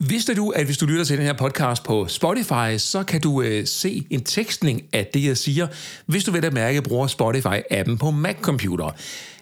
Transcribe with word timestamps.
Vidste 0.00 0.34
du, 0.34 0.50
at 0.50 0.64
hvis 0.64 0.78
du 0.78 0.86
lytter 0.86 1.04
til 1.04 1.18
den 1.18 1.26
her 1.26 1.32
podcast 1.32 1.84
på 1.84 2.08
Spotify, 2.08 2.76
så 2.78 3.04
kan 3.08 3.20
du 3.20 3.42
øh, 3.42 3.66
se 3.66 4.06
en 4.10 4.24
tekstning 4.24 4.82
af 4.92 5.06
det, 5.14 5.24
jeg 5.24 5.36
siger, 5.36 5.66
hvis 6.06 6.24
du 6.24 6.30
vil 6.30 6.44
at 6.44 6.52
mærke 6.52 6.82
bruger 6.82 7.06
Spotify-appen 7.06 7.96
på 7.96 8.10
Mac-computer. 8.10 8.90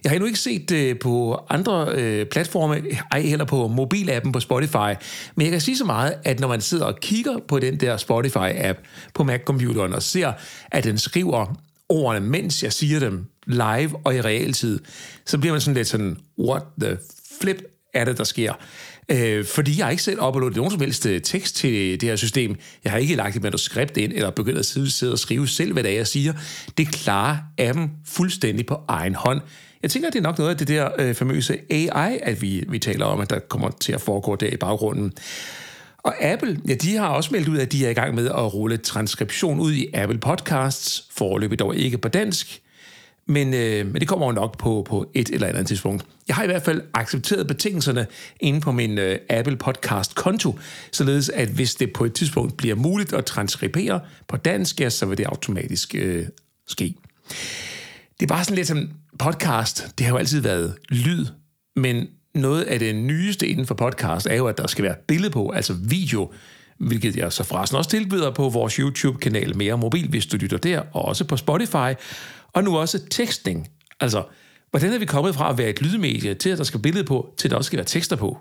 Jeg 0.05 0.11
har 0.11 0.15
endnu 0.15 0.27
ikke 0.27 0.39
set 0.39 0.69
det 0.69 0.91
øh, 0.91 0.99
på 0.99 1.41
andre 1.51 1.89
øh, 1.95 2.27
platforme, 2.27 2.83
ej 3.13 3.21
heller 3.21 3.45
på 3.45 3.69
mobilappen 3.69 4.33
på 4.33 4.41
Spotify, 4.41 4.95
men 5.35 5.45
jeg 5.45 5.51
kan 5.51 5.61
sige 5.61 5.77
så 5.77 5.85
meget, 5.85 6.15
at 6.25 6.41
når 6.41 6.49
man 6.49 6.61
sidder 6.61 6.85
og 6.85 7.01
kigger 7.01 7.39
på 7.49 7.59
den 7.59 7.81
der 7.81 7.97
Spotify-app 7.97 9.11
på 9.15 9.25
Mac-computeren 9.25 9.93
og 9.93 10.03
ser, 10.03 10.33
at 10.71 10.85
den 10.85 10.99
skriver 10.99 11.55
ordene, 11.89 12.27
mens 12.27 12.63
jeg 12.63 12.73
siger 12.73 13.01
dem 13.01 13.27
live 13.47 13.91
og 14.05 14.15
i 14.15 14.21
realtid, 14.21 14.81
så 15.27 15.39
bliver 15.39 15.53
man 15.53 15.61
sådan 15.61 15.75
lidt 15.75 15.89
sådan, 15.89 16.17
what 16.39 16.63
the 16.81 16.99
flip 17.41 17.63
er 17.95 18.05
det, 18.05 18.19
der 18.19 18.25
sker? 18.25 18.53
Øh, 19.09 19.45
fordi 19.45 19.79
jeg 19.79 19.87
har 19.87 19.91
ikke 19.91 20.03
selv 20.03 20.23
uploadet 20.23 20.57
nogen 20.57 20.71
som 20.71 20.81
helst 20.81 21.07
øh, 21.07 21.21
tekst 21.21 21.57
til 21.57 22.01
det 22.01 22.09
her 22.09 22.17
system. 22.17 22.57
Jeg 22.85 22.93
har 22.93 22.99
ikke 22.99 23.15
lagt 23.15 23.37
et 23.37 23.43
manuskript 23.43 23.97
ind, 23.97 24.13
eller 24.13 24.31
begyndt 24.31 24.59
at 24.59 24.67
sidde, 24.67 25.13
og 25.13 25.19
skrive 25.19 25.49
selv, 25.49 25.73
hvad 25.73 25.83
det 25.83 25.91
er, 25.91 25.97
jeg 25.97 26.07
siger. 26.07 26.33
Det 26.79 26.89
klarer 26.89 27.37
appen 27.59 27.91
fuldstændig 28.07 28.67
på 28.67 28.81
egen 28.89 29.15
hånd. 29.15 29.41
Jeg 29.83 29.91
tænker, 29.91 30.11
det 30.11 30.19
er 30.19 30.23
nok 30.23 30.39
noget 30.39 30.51
af 30.51 30.57
det 30.57 30.69
der 30.69 30.89
øh, 30.99 31.15
famøse 31.15 31.59
AI, 31.71 32.19
at 32.23 32.43
vi, 32.43 32.65
vi 32.69 32.79
taler 32.79 33.07
om, 33.07 33.21
at 33.21 33.31
der 33.31 33.39
kommer 33.39 33.71
til 33.81 33.93
at 33.93 34.01
foregå 34.01 34.37
der 34.37 34.47
i 34.47 34.57
baggrunden. 34.57 35.13
Og 35.99 36.25
Apple, 36.25 36.61
ja, 36.69 36.75
de 36.75 36.97
har 36.97 37.09
også 37.09 37.31
meldt 37.33 37.49
ud, 37.49 37.59
at 37.59 37.73
de 37.73 37.87
er 37.87 37.91
i 37.91 37.95
gang 37.95 38.15
med 38.15 38.27
at 38.27 38.55
rulle 38.55 38.77
transkription 38.77 39.61
ud 39.61 39.73
i 39.73 39.91
Apple 39.95 40.19
Podcasts, 40.19 41.05
foreløbig 41.11 41.59
dog 41.59 41.77
ikke 41.77 41.99
på 41.99 42.09
dansk, 42.09 42.61
men, 43.27 43.55
øh, 43.55 43.87
men 43.87 44.01
det 44.01 44.09
kommer 44.09 44.27
jo 44.27 44.33
nok 44.33 44.59
på, 44.59 44.87
på 44.89 45.11
et 45.15 45.29
eller 45.29 45.47
andet 45.47 45.67
tidspunkt. 45.67 46.07
Jeg 46.29 46.37
har 46.37 46.43
i 46.43 46.47
hvert 46.47 46.63
fald 46.63 46.83
accepteret 46.95 47.47
betingelserne 47.47 48.07
inde 48.41 48.61
på 48.61 48.73
min 48.73 48.99
øh, 48.99 49.19
Apple 49.31 49.57
Podcast-konto, 49.57 50.59
således 50.93 51.29
at 51.29 51.49
hvis 51.49 51.75
det 51.75 51.93
på 51.93 52.05
et 52.05 52.13
tidspunkt 52.13 52.57
bliver 52.57 52.75
muligt 52.75 53.13
at 53.13 53.25
transkribere 53.25 54.01
på 54.29 54.37
dansk, 54.37 54.81
ja, 54.81 54.91
så 54.91 55.07
vil 55.07 55.19
det 55.19 55.25
automatisk 55.25 55.95
øh, 55.95 56.27
ske. 56.69 56.95
Det 58.21 58.23
er 58.23 58.35
bare 58.35 58.45
sådan 58.45 58.57
lidt 58.57 58.69
som 58.69 58.91
podcast. 59.19 59.95
Det 59.99 60.07
har 60.07 60.13
jo 60.13 60.19
altid 60.19 60.41
været 60.41 60.75
lyd, 60.89 61.27
men 61.77 62.07
noget 62.35 62.63
af 62.63 62.79
det 62.79 62.95
nyeste 62.95 63.49
inden 63.49 63.67
for 63.67 63.75
podcast 63.75 64.27
er 64.27 64.35
jo, 64.35 64.47
at 64.47 64.59
der 64.59 64.67
skal 64.67 64.85
være 64.85 64.97
billede 65.09 65.31
på, 65.31 65.51
altså 65.51 65.73
video, 65.73 66.33
hvilket 66.79 67.17
jeg 67.17 67.33
så 67.33 67.45
forresten 67.45 67.79
også 67.79 67.91
tilbyder 67.91 68.31
på 68.31 68.49
vores 68.49 68.75
YouTube-kanal 68.75 69.57
Mere 69.57 69.79
Mobil, 69.79 70.09
hvis 70.09 70.27
du 70.27 70.37
lytter 70.37 70.59
der, 70.59 70.83
og 70.93 71.05
også 71.05 71.25
på 71.25 71.37
Spotify. 71.37 71.93
Og 72.55 72.65
nu 72.65 72.79
også 72.79 73.01
tekstning. 73.11 73.69
Altså, 74.01 74.23
hvordan 74.71 74.93
er 74.93 74.99
vi 74.99 75.05
kommet 75.05 75.35
fra 75.35 75.51
at 75.51 75.59
være 75.59 75.69
et 75.69 75.83
lydmedie 75.83 76.35
til, 76.35 76.51
at 76.51 76.59
der 76.59 76.65
skal 76.65 76.81
billede 76.81 77.05
på, 77.05 77.35
til 77.39 77.49
at 77.49 77.51
der 77.51 77.57
også 77.57 77.67
skal 77.67 77.77
være 77.77 77.87
tekster 77.87 78.17
på? 78.17 78.39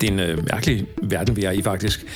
Det 0.00 0.08
er 0.08 0.12
en 0.12 0.20
øh, 0.20 0.38
mærkelig 0.52 0.86
verden, 1.02 1.36
vi 1.36 1.44
er 1.44 1.50
i 1.50 1.62
faktisk. 1.62 2.06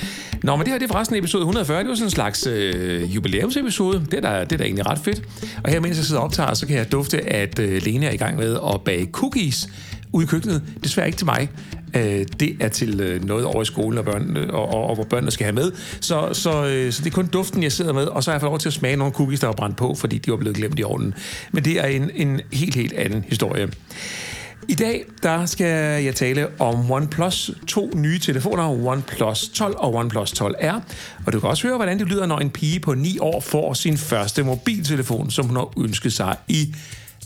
Nå, 0.43 0.55
men 0.55 0.65
det 0.65 0.71
her 0.71 0.79
det 0.79 0.85
er 0.85 0.93
forresten 0.93 1.15
episode 1.15 1.41
140. 1.41 1.79
Det 1.79 1.89
var 1.89 1.95
sådan 1.95 2.07
en 2.07 2.11
slags 2.11 2.47
øh, 2.47 3.15
jubilæumsepisode. 3.15 4.05
Det 4.11 4.13
er, 4.13 4.21
da, 4.21 4.43
det 4.43 4.51
er 4.51 4.57
da 4.57 4.63
egentlig 4.63 4.85
ret 4.85 4.99
fedt. 4.99 5.21
Og 5.63 5.71
her, 5.71 5.79
mens 5.79 5.97
jeg 5.97 6.05
sidder 6.05 6.21
og 6.21 6.25
optager, 6.25 6.53
så 6.53 6.67
kan 6.67 6.77
jeg 6.77 6.91
dufte, 6.91 7.29
at 7.29 7.59
øh, 7.59 7.81
Lene 7.83 8.05
er 8.05 8.11
i 8.11 8.17
gang 8.17 8.37
med 8.37 8.57
at 8.73 8.81
bage 8.81 9.09
cookies 9.11 9.67
ude 10.11 10.23
i 10.23 10.27
køkkenet. 10.27 10.61
Desværre 10.83 11.07
ikke 11.07 11.17
til 11.17 11.25
mig. 11.25 11.49
Øh, 11.95 12.25
det 12.39 12.57
er 12.59 12.67
til 12.67 12.99
øh, 12.99 13.23
noget 13.23 13.45
over 13.45 13.61
i 13.61 13.65
skolen, 13.65 13.97
og, 13.97 14.05
børn, 14.05 14.37
øh, 14.37 14.49
og, 14.53 14.69
og, 14.69 14.87
og 14.87 14.95
hvor 14.95 15.03
børnene 15.03 15.31
skal 15.31 15.45
have 15.45 15.55
med. 15.55 15.71
Så, 16.01 16.29
så, 16.33 16.65
øh, 16.65 16.91
så 16.91 17.01
det 17.03 17.09
er 17.09 17.15
kun 17.15 17.27
duften, 17.27 17.63
jeg 17.63 17.71
sidder 17.71 17.93
med, 17.93 18.05
og 18.05 18.23
så 18.23 18.31
har 18.31 18.35
jeg 18.35 18.41
fået 18.41 18.49
lov 18.49 18.59
til 18.59 18.69
at 18.69 18.73
smage 18.73 18.95
nogle 18.95 19.13
cookies, 19.13 19.39
der 19.39 19.47
var 19.47 19.53
brændt 19.53 19.77
på, 19.77 19.95
fordi 19.95 20.17
de 20.17 20.31
var 20.31 20.37
blevet 20.37 20.57
glemt 20.57 20.79
i 20.79 20.83
ovnen. 20.83 21.13
Men 21.51 21.65
det 21.65 21.79
er 21.79 21.85
en, 21.85 22.11
en 22.15 22.41
helt, 22.53 22.75
helt 22.75 22.93
anden 22.93 23.25
historie. 23.27 23.69
I 24.67 24.75
dag 24.75 25.05
der 25.23 25.45
skal 25.45 26.03
jeg 26.03 26.15
tale 26.15 26.47
om 26.59 26.91
OnePlus 26.91 27.51
to 27.67 27.91
nye 27.95 28.19
telefoner, 28.19 28.87
OnePlus 28.87 29.49
12 29.49 29.75
og 29.77 29.93
OnePlus 29.93 30.41
12R. 30.41 30.81
Og 31.25 31.33
du 31.33 31.39
kan 31.39 31.49
også 31.49 31.67
høre, 31.67 31.75
hvordan 31.75 31.99
det 31.99 32.07
lyder, 32.07 32.25
når 32.25 32.39
en 32.39 32.49
pige 32.49 32.79
på 32.79 32.93
9 32.93 33.19
år 33.19 33.39
får 33.39 33.73
sin 33.73 33.97
første 33.97 34.43
mobiltelefon, 34.43 35.31
som 35.31 35.45
hun 35.45 35.55
har 35.55 35.73
ønsket 35.77 36.13
sig 36.13 36.35
i 36.47 36.75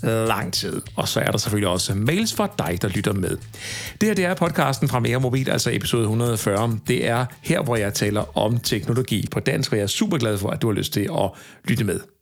lang 0.04 0.54
tid. 0.54 0.82
Og 0.96 1.08
så 1.08 1.20
er 1.20 1.32
der 1.32 1.38
selvfølgelig 1.38 1.70
også 1.70 1.96
mails 1.96 2.34
for 2.34 2.54
dig, 2.58 2.78
der 2.82 2.88
lytter 2.88 3.14
med. 3.14 3.38
Det 4.02 4.10
her 4.10 4.14
det 4.14 4.26
er 4.26 4.34
podcasten 4.34 4.90
fra 4.90 5.00
Mere 5.00 5.20
Mobil, 5.20 5.50
altså 5.50 5.70
episode 5.74 6.04
140. 6.04 6.80
Det 6.88 7.08
er 7.08 7.26
her, 7.42 7.62
hvor 7.62 7.76
jeg 7.76 7.94
taler 7.94 8.38
om 8.38 8.58
teknologi 8.58 9.28
på 9.32 9.40
dansk, 9.40 9.72
og 9.72 9.78
jeg 9.78 9.84
er 9.84 9.88
super 9.88 10.18
glad 10.18 10.38
for, 10.38 10.50
at 10.50 10.62
du 10.62 10.68
har 10.68 10.74
lyst 10.74 10.94
til 10.94 11.10
at 11.14 11.30
lytte 11.68 11.84
med. 11.84 12.15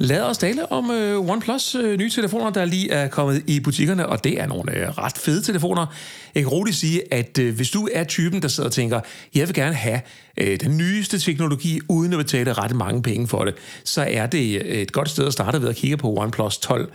Lad 0.00 0.22
os 0.22 0.38
tale 0.38 0.72
om 0.72 0.90
øh, 0.90 1.30
OnePlus 1.30 1.74
øh, 1.74 1.98
nye 1.98 2.10
telefoner, 2.10 2.50
der 2.50 2.64
lige 2.64 2.90
er 2.90 3.08
kommet 3.08 3.42
i 3.46 3.60
butikkerne, 3.60 4.06
og 4.06 4.24
det 4.24 4.40
er 4.40 4.46
nogle 4.46 4.76
øh, 4.76 4.88
ret 4.88 5.18
fede 5.18 5.42
telefoner. 5.42 5.86
Jeg 6.34 6.42
kan 6.42 6.50
roligt 6.50 6.76
sige, 6.76 7.14
at 7.14 7.38
øh, 7.38 7.56
hvis 7.56 7.70
du 7.70 7.88
er 7.92 8.04
typen, 8.04 8.42
der 8.42 8.48
sidder 8.48 8.68
og 8.68 8.72
tænker, 8.72 9.00
jeg 9.34 9.48
vil 9.48 9.54
gerne 9.54 9.74
have 9.74 10.00
øh, 10.36 10.60
den 10.60 10.76
nyeste 10.76 11.18
teknologi, 11.18 11.80
uden 11.88 12.12
at 12.12 12.18
betale 12.18 12.52
ret 12.52 12.76
mange 12.76 13.02
penge 13.02 13.28
for 13.28 13.44
det, 13.44 13.54
så 13.84 14.06
er 14.08 14.26
det 14.26 14.62
øh, 14.62 14.78
et 14.78 14.92
godt 14.92 15.10
sted 15.10 15.26
at 15.26 15.32
starte 15.32 15.62
ved 15.62 15.68
at 15.68 15.76
kigge 15.76 15.96
på 15.96 16.16
OnePlus 16.16 16.58
12. 16.58 16.92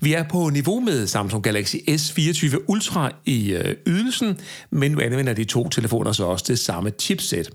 Vi 0.00 0.12
er 0.12 0.22
på 0.22 0.48
niveau 0.48 0.80
med 0.80 1.06
Samsung 1.06 1.42
Galaxy 1.42 1.76
S24 1.76 2.56
Ultra 2.66 3.10
i 3.24 3.52
øh, 3.52 3.74
ydelsen, 3.86 4.40
men 4.70 4.90
nu 4.90 5.00
anvender 5.00 5.32
de 5.32 5.44
to 5.44 5.68
telefoner 5.68 6.12
så 6.12 6.24
også 6.24 6.44
det 6.48 6.58
samme 6.58 6.90
chipset. 6.98 7.50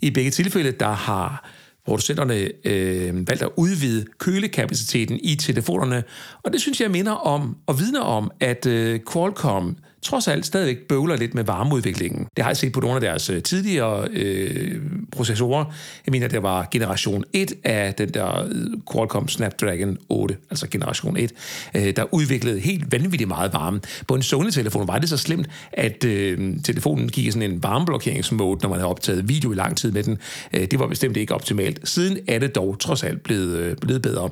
I 0.00 0.10
begge 0.10 0.30
tilfælde, 0.30 0.72
der 0.72 0.92
har 0.92 1.50
producenterne 1.86 2.48
øh, 2.64 3.28
valgt 3.28 3.42
at 3.42 3.48
udvide 3.56 4.04
kølekapaciteten 4.18 5.20
i 5.22 5.34
telefonerne, 5.34 6.04
og 6.42 6.52
det 6.52 6.60
synes 6.60 6.80
jeg 6.80 6.90
minder 6.90 7.12
om 7.12 7.56
og 7.66 7.78
vidner 7.78 8.00
om, 8.00 8.30
at 8.40 8.66
øh, 8.66 9.00
Qualcomm 9.12 9.76
trods 10.06 10.28
alt 10.28 10.46
stadigvæk 10.46 10.78
bøvler 10.88 11.16
lidt 11.16 11.34
med 11.34 11.44
varmeudviklingen. 11.44 12.26
Det 12.36 12.44
har 12.44 12.50
jeg 12.50 12.56
set 12.56 12.72
på 12.72 12.80
nogle 12.80 12.94
af 12.94 13.00
deres 13.00 13.30
øh, 13.30 13.42
tidligere 13.42 14.08
øh, 14.12 14.80
processorer. 15.12 15.64
Jeg 16.06 16.12
mener, 16.12 16.28
det 16.28 16.42
var 16.42 16.68
generation 16.70 17.24
1 17.32 17.52
af 17.64 17.94
den 17.94 18.08
der 18.08 18.46
øh, 18.48 18.66
Qualcomm 18.92 19.28
Snapdragon 19.28 19.98
8, 20.08 20.36
altså 20.50 20.68
generation 20.70 21.16
1, 21.16 21.32
øh, 21.74 21.96
der 21.96 22.14
udviklede 22.14 22.60
helt 22.60 22.92
vanvittigt 22.92 23.28
meget 23.28 23.52
varme. 23.52 23.80
På 24.08 24.14
en 24.14 24.22
Sony-telefon 24.22 24.88
var 24.88 24.98
det 24.98 25.08
så 25.08 25.16
slemt, 25.16 25.48
at 25.72 26.04
øh, 26.04 26.56
telefonen 26.64 27.08
gik 27.08 27.26
i 27.26 27.30
sådan 27.30 27.50
en 27.50 27.62
varmeblokeringsmode, 27.62 28.60
når 28.62 28.68
man 28.68 28.78
havde 28.78 28.90
optaget 28.90 29.28
video 29.28 29.52
i 29.52 29.54
lang 29.54 29.76
tid 29.76 29.92
med 29.92 30.02
den. 30.02 30.18
Øh, 30.52 30.66
det 30.70 30.78
var 30.78 30.86
bestemt 30.86 31.16
ikke 31.16 31.34
optimalt. 31.34 31.88
Siden 31.88 32.18
er 32.28 32.38
det 32.38 32.54
dog 32.54 32.78
trods 32.80 33.02
alt 33.02 33.22
blevet, 33.22 33.56
øh, 33.56 33.76
blevet 33.76 34.02
bedre. 34.02 34.30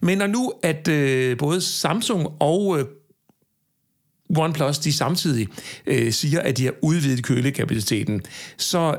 Men 0.00 0.18
når 0.18 0.26
nu, 0.26 0.52
at 0.62 0.88
øh, 0.88 1.36
både 1.38 1.60
Samsung 1.60 2.28
og 2.40 2.78
øh, 2.78 2.84
OnePlus 4.36 4.78
de 4.78 4.92
samtidig 4.92 5.48
øh, 5.86 6.12
siger, 6.12 6.40
at 6.40 6.58
de 6.58 6.64
har 6.64 6.74
udvidet 6.82 7.24
kølekapaciteten, 7.24 8.22
så 8.56 8.96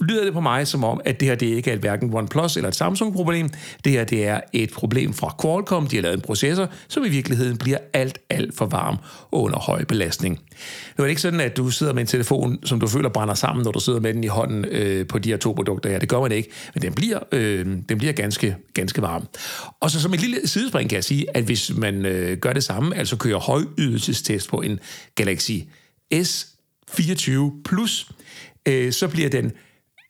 lyder 0.00 0.24
det 0.24 0.32
på 0.32 0.40
mig 0.40 0.66
som 0.66 0.84
om, 0.84 1.00
at 1.04 1.20
det 1.20 1.28
her 1.28 1.34
det 1.34 1.46
ikke 1.46 1.70
er 1.70 1.74
et 1.74 1.80
hverken 1.80 2.14
OnePlus 2.14 2.56
eller 2.56 2.68
et 2.68 2.76
Samsung-problem. 2.76 3.48
Det 3.84 3.92
her 3.92 4.04
det 4.04 4.26
er 4.26 4.40
et 4.52 4.70
problem 4.70 5.12
fra 5.12 5.34
Qualcomm. 5.42 5.86
De 5.86 5.96
har 5.96 6.02
lavet 6.02 6.14
en 6.14 6.20
processor, 6.20 6.68
som 6.88 7.04
i 7.04 7.08
virkeligheden 7.08 7.58
bliver 7.58 7.78
alt, 7.92 8.18
alt 8.30 8.56
for 8.56 8.66
varm 8.66 8.96
under 9.32 9.58
høj 9.58 9.84
belastning. 9.84 10.40
Nu 10.98 11.02
er 11.02 11.06
det 11.06 11.10
ikke 11.10 11.22
sådan, 11.22 11.40
at 11.40 11.56
du 11.56 11.70
sidder 11.70 11.92
med 11.92 12.00
en 12.00 12.06
telefon, 12.06 12.58
som 12.64 12.80
du 12.80 12.86
føler 12.86 13.08
brænder 13.08 13.34
sammen, 13.34 13.64
når 13.64 13.72
du 13.72 13.80
sidder 13.80 14.00
med 14.00 14.14
den 14.14 14.24
i 14.24 14.26
hånden 14.26 14.64
øh, 14.64 15.06
på 15.06 15.18
de 15.18 15.28
her 15.28 15.36
to 15.36 15.52
produkter 15.52 15.90
her. 15.90 15.98
Det 15.98 16.08
gør 16.08 16.20
man 16.20 16.32
ikke, 16.32 16.50
men 16.74 16.82
den 16.82 16.92
bliver, 16.92 17.18
øh, 17.32 17.66
den 17.88 17.98
bliver 17.98 18.12
ganske, 18.12 18.56
ganske 18.74 19.02
varm. 19.02 19.26
Og 19.80 19.90
så 19.90 20.00
som 20.00 20.14
et 20.14 20.20
lille 20.20 20.40
sidespring 20.44 20.88
kan 20.88 20.96
jeg 20.96 21.04
sige, 21.04 21.36
at 21.36 21.44
hvis 21.44 21.72
man 21.76 22.06
øh, 22.06 22.38
gør 22.38 22.52
det 22.52 22.64
samme, 22.64 22.96
altså 22.96 23.16
kører 23.16 23.38
højydelsestest 23.38 24.48
på 24.48 24.60
en 24.60 24.80
Galaxy 25.14 25.52
S24 26.14 27.62
Plus, 27.64 28.10
øh, 28.68 28.92
så 28.92 29.08
bliver 29.08 29.28
den 29.28 29.52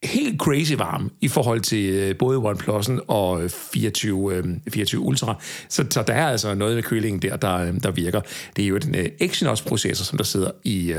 helt 0.03 0.41
crazy 0.41 0.73
varm 0.73 1.11
i 1.20 1.29
forhold 1.29 1.61
til 1.61 1.91
øh, 1.91 2.19
både 2.19 2.38
OnePlus'en 2.38 2.99
og 3.09 3.43
øh, 3.43 3.50
24, 3.50 4.61
24 4.70 5.00
øh, 5.00 5.06
Ultra. 5.06 5.43
Så, 5.69 5.85
så 5.91 6.03
der 6.03 6.12
er 6.12 6.26
altså 6.26 6.55
noget 6.55 6.75
med 6.75 6.82
kølingen 6.82 7.23
der, 7.23 7.37
der, 7.37 7.73
der 7.73 7.91
virker. 7.91 8.20
Det 8.56 8.65
er 8.65 8.69
jo 8.69 8.79
den 8.79 8.94
Exynos-processor, 9.20 10.05
som 10.05 10.17
der 10.17 10.25
sidder 10.25 10.50
i, 10.65 10.94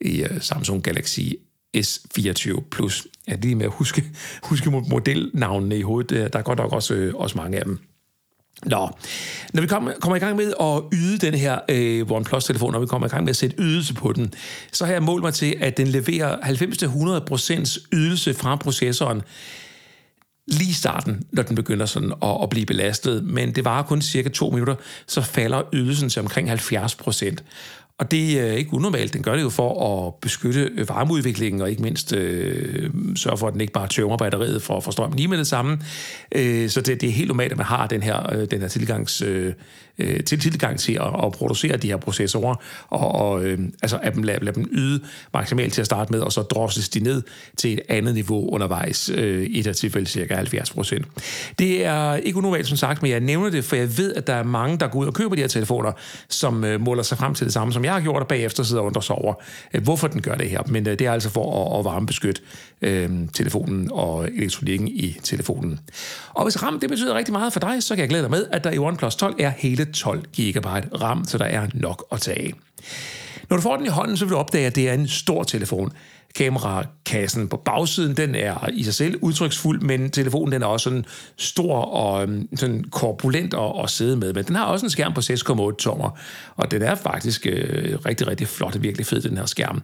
i 0.00 0.24
Samsung 0.40 0.82
Galaxy 0.82 1.20
S24 1.76 2.68
Plus. 2.70 3.06
Jeg 3.26 3.32
er 3.32 3.40
lige 3.40 3.54
med 3.54 3.66
at 3.66 3.72
huske, 3.72 4.04
huske 4.42 4.70
modelnavnene 4.70 5.78
i 5.78 5.82
hovedet. 5.82 6.32
Der 6.32 6.38
er 6.38 6.42
godt 6.42 6.58
nok 6.58 6.72
også, 6.72 7.12
også 7.14 7.38
mange 7.38 7.58
af 7.58 7.64
dem. 7.64 7.78
Nå, 8.64 8.90
når 9.52 9.60
vi 9.60 9.66
kommer, 9.66 9.92
kommer 10.00 10.16
i 10.16 10.18
gang 10.18 10.36
med 10.36 10.52
at 10.60 10.82
yde 10.92 11.18
den 11.18 11.34
her 11.34 11.58
øh, 11.68 12.10
OnePlus-telefon, 12.10 12.72
når 12.72 12.80
vi 12.80 12.86
kommer 12.86 13.08
i 13.08 13.10
gang 13.10 13.24
med 13.24 13.30
at 13.30 13.36
sætte 13.36 13.56
ydelse 13.58 13.94
på 13.94 14.12
den, 14.12 14.34
så 14.72 14.84
har 14.84 14.92
jeg 14.92 15.02
målt 15.02 15.22
mig 15.22 15.34
til, 15.34 15.56
at 15.60 15.76
den 15.76 15.86
leverer 15.86 16.36
90-100% 16.36 17.88
ydelse 17.92 18.34
fra 18.34 18.56
processoren 18.56 19.22
lige 20.48 20.70
i 20.70 20.72
starten, 20.72 21.26
når 21.32 21.42
den 21.42 21.56
begynder 21.56 21.86
sådan 21.86 22.12
at, 22.22 22.38
at 22.42 22.50
blive 22.50 22.66
belastet, 22.66 23.24
men 23.24 23.54
det 23.54 23.64
varer 23.64 23.82
kun 23.82 24.02
cirka 24.02 24.28
to 24.28 24.50
minutter, 24.50 24.74
så 25.06 25.20
falder 25.20 25.62
ydelsen 25.72 26.08
til 26.08 26.20
omkring 26.20 26.50
70%. 26.50 27.36
Og 27.98 28.10
det 28.10 28.40
er 28.40 28.52
ikke 28.52 28.74
unormalt. 28.74 29.14
Den 29.14 29.22
gør 29.22 29.34
det 29.36 29.42
jo 29.42 29.50
for 29.50 30.06
at 30.06 30.14
beskytte 30.14 30.88
varmeudviklingen, 30.88 31.62
og 31.62 31.70
ikke 31.70 31.82
mindst 31.82 32.12
øh, 32.12 32.90
sørge 33.16 33.38
for, 33.38 33.46
at 33.46 33.52
den 33.52 33.60
ikke 33.60 33.72
bare 33.72 33.88
tømmer 33.88 34.16
batteriet 34.16 34.62
for 34.62 34.76
at 34.76 34.84
få 34.84 34.90
strøm 34.90 35.12
lige 35.12 35.28
med 35.28 35.38
det 35.38 35.46
samme. 35.46 35.78
Øh, 36.32 36.68
så 36.68 36.80
det, 36.80 37.00
det 37.00 37.08
er 37.08 37.12
helt 37.12 37.28
normalt, 37.28 37.52
at 37.52 37.58
man 37.58 37.66
har 37.66 37.86
den 37.86 38.02
her, 38.02 38.32
øh, 38.32 38.46
den 38.50 38.60
her 38.60 38.68
tilgangs, 38.68 39.22
øh, 39.22 39.52
øh 39.98 40.20
til 40.24 40.40
tilgang 40.40 40.78
til 40.78 40.92
at, 40.92 41.24
at 41.24 41.32
producere 41.32 41.76
de 41.76 41.88
her 41.88 41.96
processorer, 41.96 42.54
og, 42.88 43.14
og 43.14 43.44
øh, 43.44 43.58
altså 43.82 43.98
at 44.02 44.24
lade, 44.24 44.44
lad 44.44 44.52
dem 44.52 44.68
yde 44.72 45.00
maksimalt 45.34 45.72
til 45.72 45.80
at 45.80 45.86
starte 45.86 46.12
med, 46.12 46.20
og 46.20 46.32
så 46.32 46.42
drosses 46.42 46.88
de 46.88 47.00
ned 47.00 47.22
til 47.56 47.72
et 47.72 47.80
andet 47.88 48.14
niveau 48.14 48.50
undervejs, 48.50 49.10
øh, 49.14 49.46
i 49.50 49.62
det 49.62 49.76
tilfælde 49.76 50.06
cirka 50.06 50.34
70 50.34 50.70
procent. 50.70 51.06
Det 51.58 51.84
er 51.86 52.14
ikke 52.14 52.38
unormalt, 52.38 52.66
som 52.66 52.76
sagt, 52.76 53.02
men 53.02 53.10
jeg 53.10 53.20
nævner 53.20 53.50
det, 53.50 53.64
for 53.64 53.76
jeg 53.76 53.98
ved, 53.98 54.14
at 54.14 54.26
der 54.26 54.34
er 54.34 54.42
mange, 54.42 54.78
der 54.78 54.88
går 54.88 55.00
ud 55.00 55.06
og 55.06 55.14
køber 55.14 55.34
de 55.34 55.40
her 55.40 55.48
telefoner, 55.48 55.92
som 56.28 56.64
øh, 56.64 56.80
måler 56.80 57.02
sig 57.02 57.18
frem 57.18 57.34
til 57.34 57.44
det 57.44 57.52
samme, 57.52 57.72
som 57.72 57.84
jeg 57.84 57.92
har 57.92 58.00
gjort, 58.00 58.22
og 58.22 58.28
bagefter 58.28 58.62
sidder 58.62 58.82
og 58.82 58.86
undrer 58.86 59.00
sig 59.02 59.16
over, 59.16 59.34
øh, 59.74 59.82
hvorfor 59.82 60.08
den 60.08 60.22
gør 60.22 60.34
det 60.34 60.50
her. 60.50 60.62
Men 60.66 60.88
øh, 60.88 60.98
det 60.98 61.06
er 61.06 61.12
altså 61.12 61.30
for 61.30 61.74
at, 61.74 61.78
at 61.78 61.84
varmebeskytte 61.84 62.40
øh, 62.82 63.10
telefonen 63.32 63.88
og 63.92 64.28
elektronikken 64.36 64.88
i 64.88 65.16
telefonen. 65.22 65.80
Og 66.34 66.42
hvis 66.42 66.62
RAM 66.62 66.80
det 66.80 66.90
betyder 66.90 67.14
rigtig 67.14 67.32
meget 67.32 67.52
for 67.52 67.60
dig, 67.60 67.82
så 67.82 67.94
kan 67.94 68.00
jeg 68.00 68.08
glæde 68.08 68.22
dig 68.22 68.30
med, 68.30 68.46
at 68.52 68.64
der 68.64 68.70
i 68.70 68.78
OnePlus 68.78 69.16
12 69.16 69.34
er 69.38 69.52
hele 69.56 69.85
12 69.92 70.22
GB 70.22 70.66
RAM, 71.00 71.24
så 71.24 71.38
der 71.38 71.44
er 71.44 71.66
nok 71.74 72.04
at 72.12 72.20
tage 72.20 72.38
af. 72.38 72.52
Når 73.50 73.56
du 73.56 73.62
får 73.62 73.76
den 73.76 73.86
i 73.86 73.88
hånden, 73.88 74.16
så 74.16 74.24
vil 74.24 74.32
du 74.32 74.38
opdage, 74.38 74.66
at 74.66 74.76
det 74.76 74.88
er 74.88 74.94
en 74.94 75.08
stor 75.08 75.42
telefon 75.44 75.92
kamerakassen 76.36 77.48
på 77.48 77.56
bagsiden, 77.56 78.16
den 78.16 78.34
er 78.34 78.68
i 78.72 78.84
sig 78.84 78.94
selv 78.94 79.18
udtryksfuld, 79.20 79.80
men 79.80 80.10
telefonen 80.10 80.52
den 80.52 80.62
er 80.62 80.66
også 80.66 80.84
sådan 80.84 81.04
stor 81.36 81.74
og 81.76 82.22
øhm, 82.22 82.48
sådan 82.56 82.84
korpulent 82.90 83.54
at, 83.54 83.72
at 83.82 83.90
sidde 83.90 84.16
med. 84.16 84.32
Men 84.32 84.44
den 84.44 84.56
har 84.56 84.64
også 84.64 84.86
en 84.86 84.90
skærm 84.90 85.14
på 85.14 85.20
6,8 85.20 85.76
tommer, 85.76 86.18
og 86.56 86.70
den 86.70 86.82
er 86.82 86.94
faktisk 86.94 87.46
øh, 87.46 87.98
rigtig, 88.06 88.26
rigtig 88.26 88.48
flot 88.48 88.76
og 88.76 88.82
virkelig 88.82 89.06
fed, 89.06 89.20
den 89.20 89.38
her 89.38 89.46
skærm. 89.46 89.82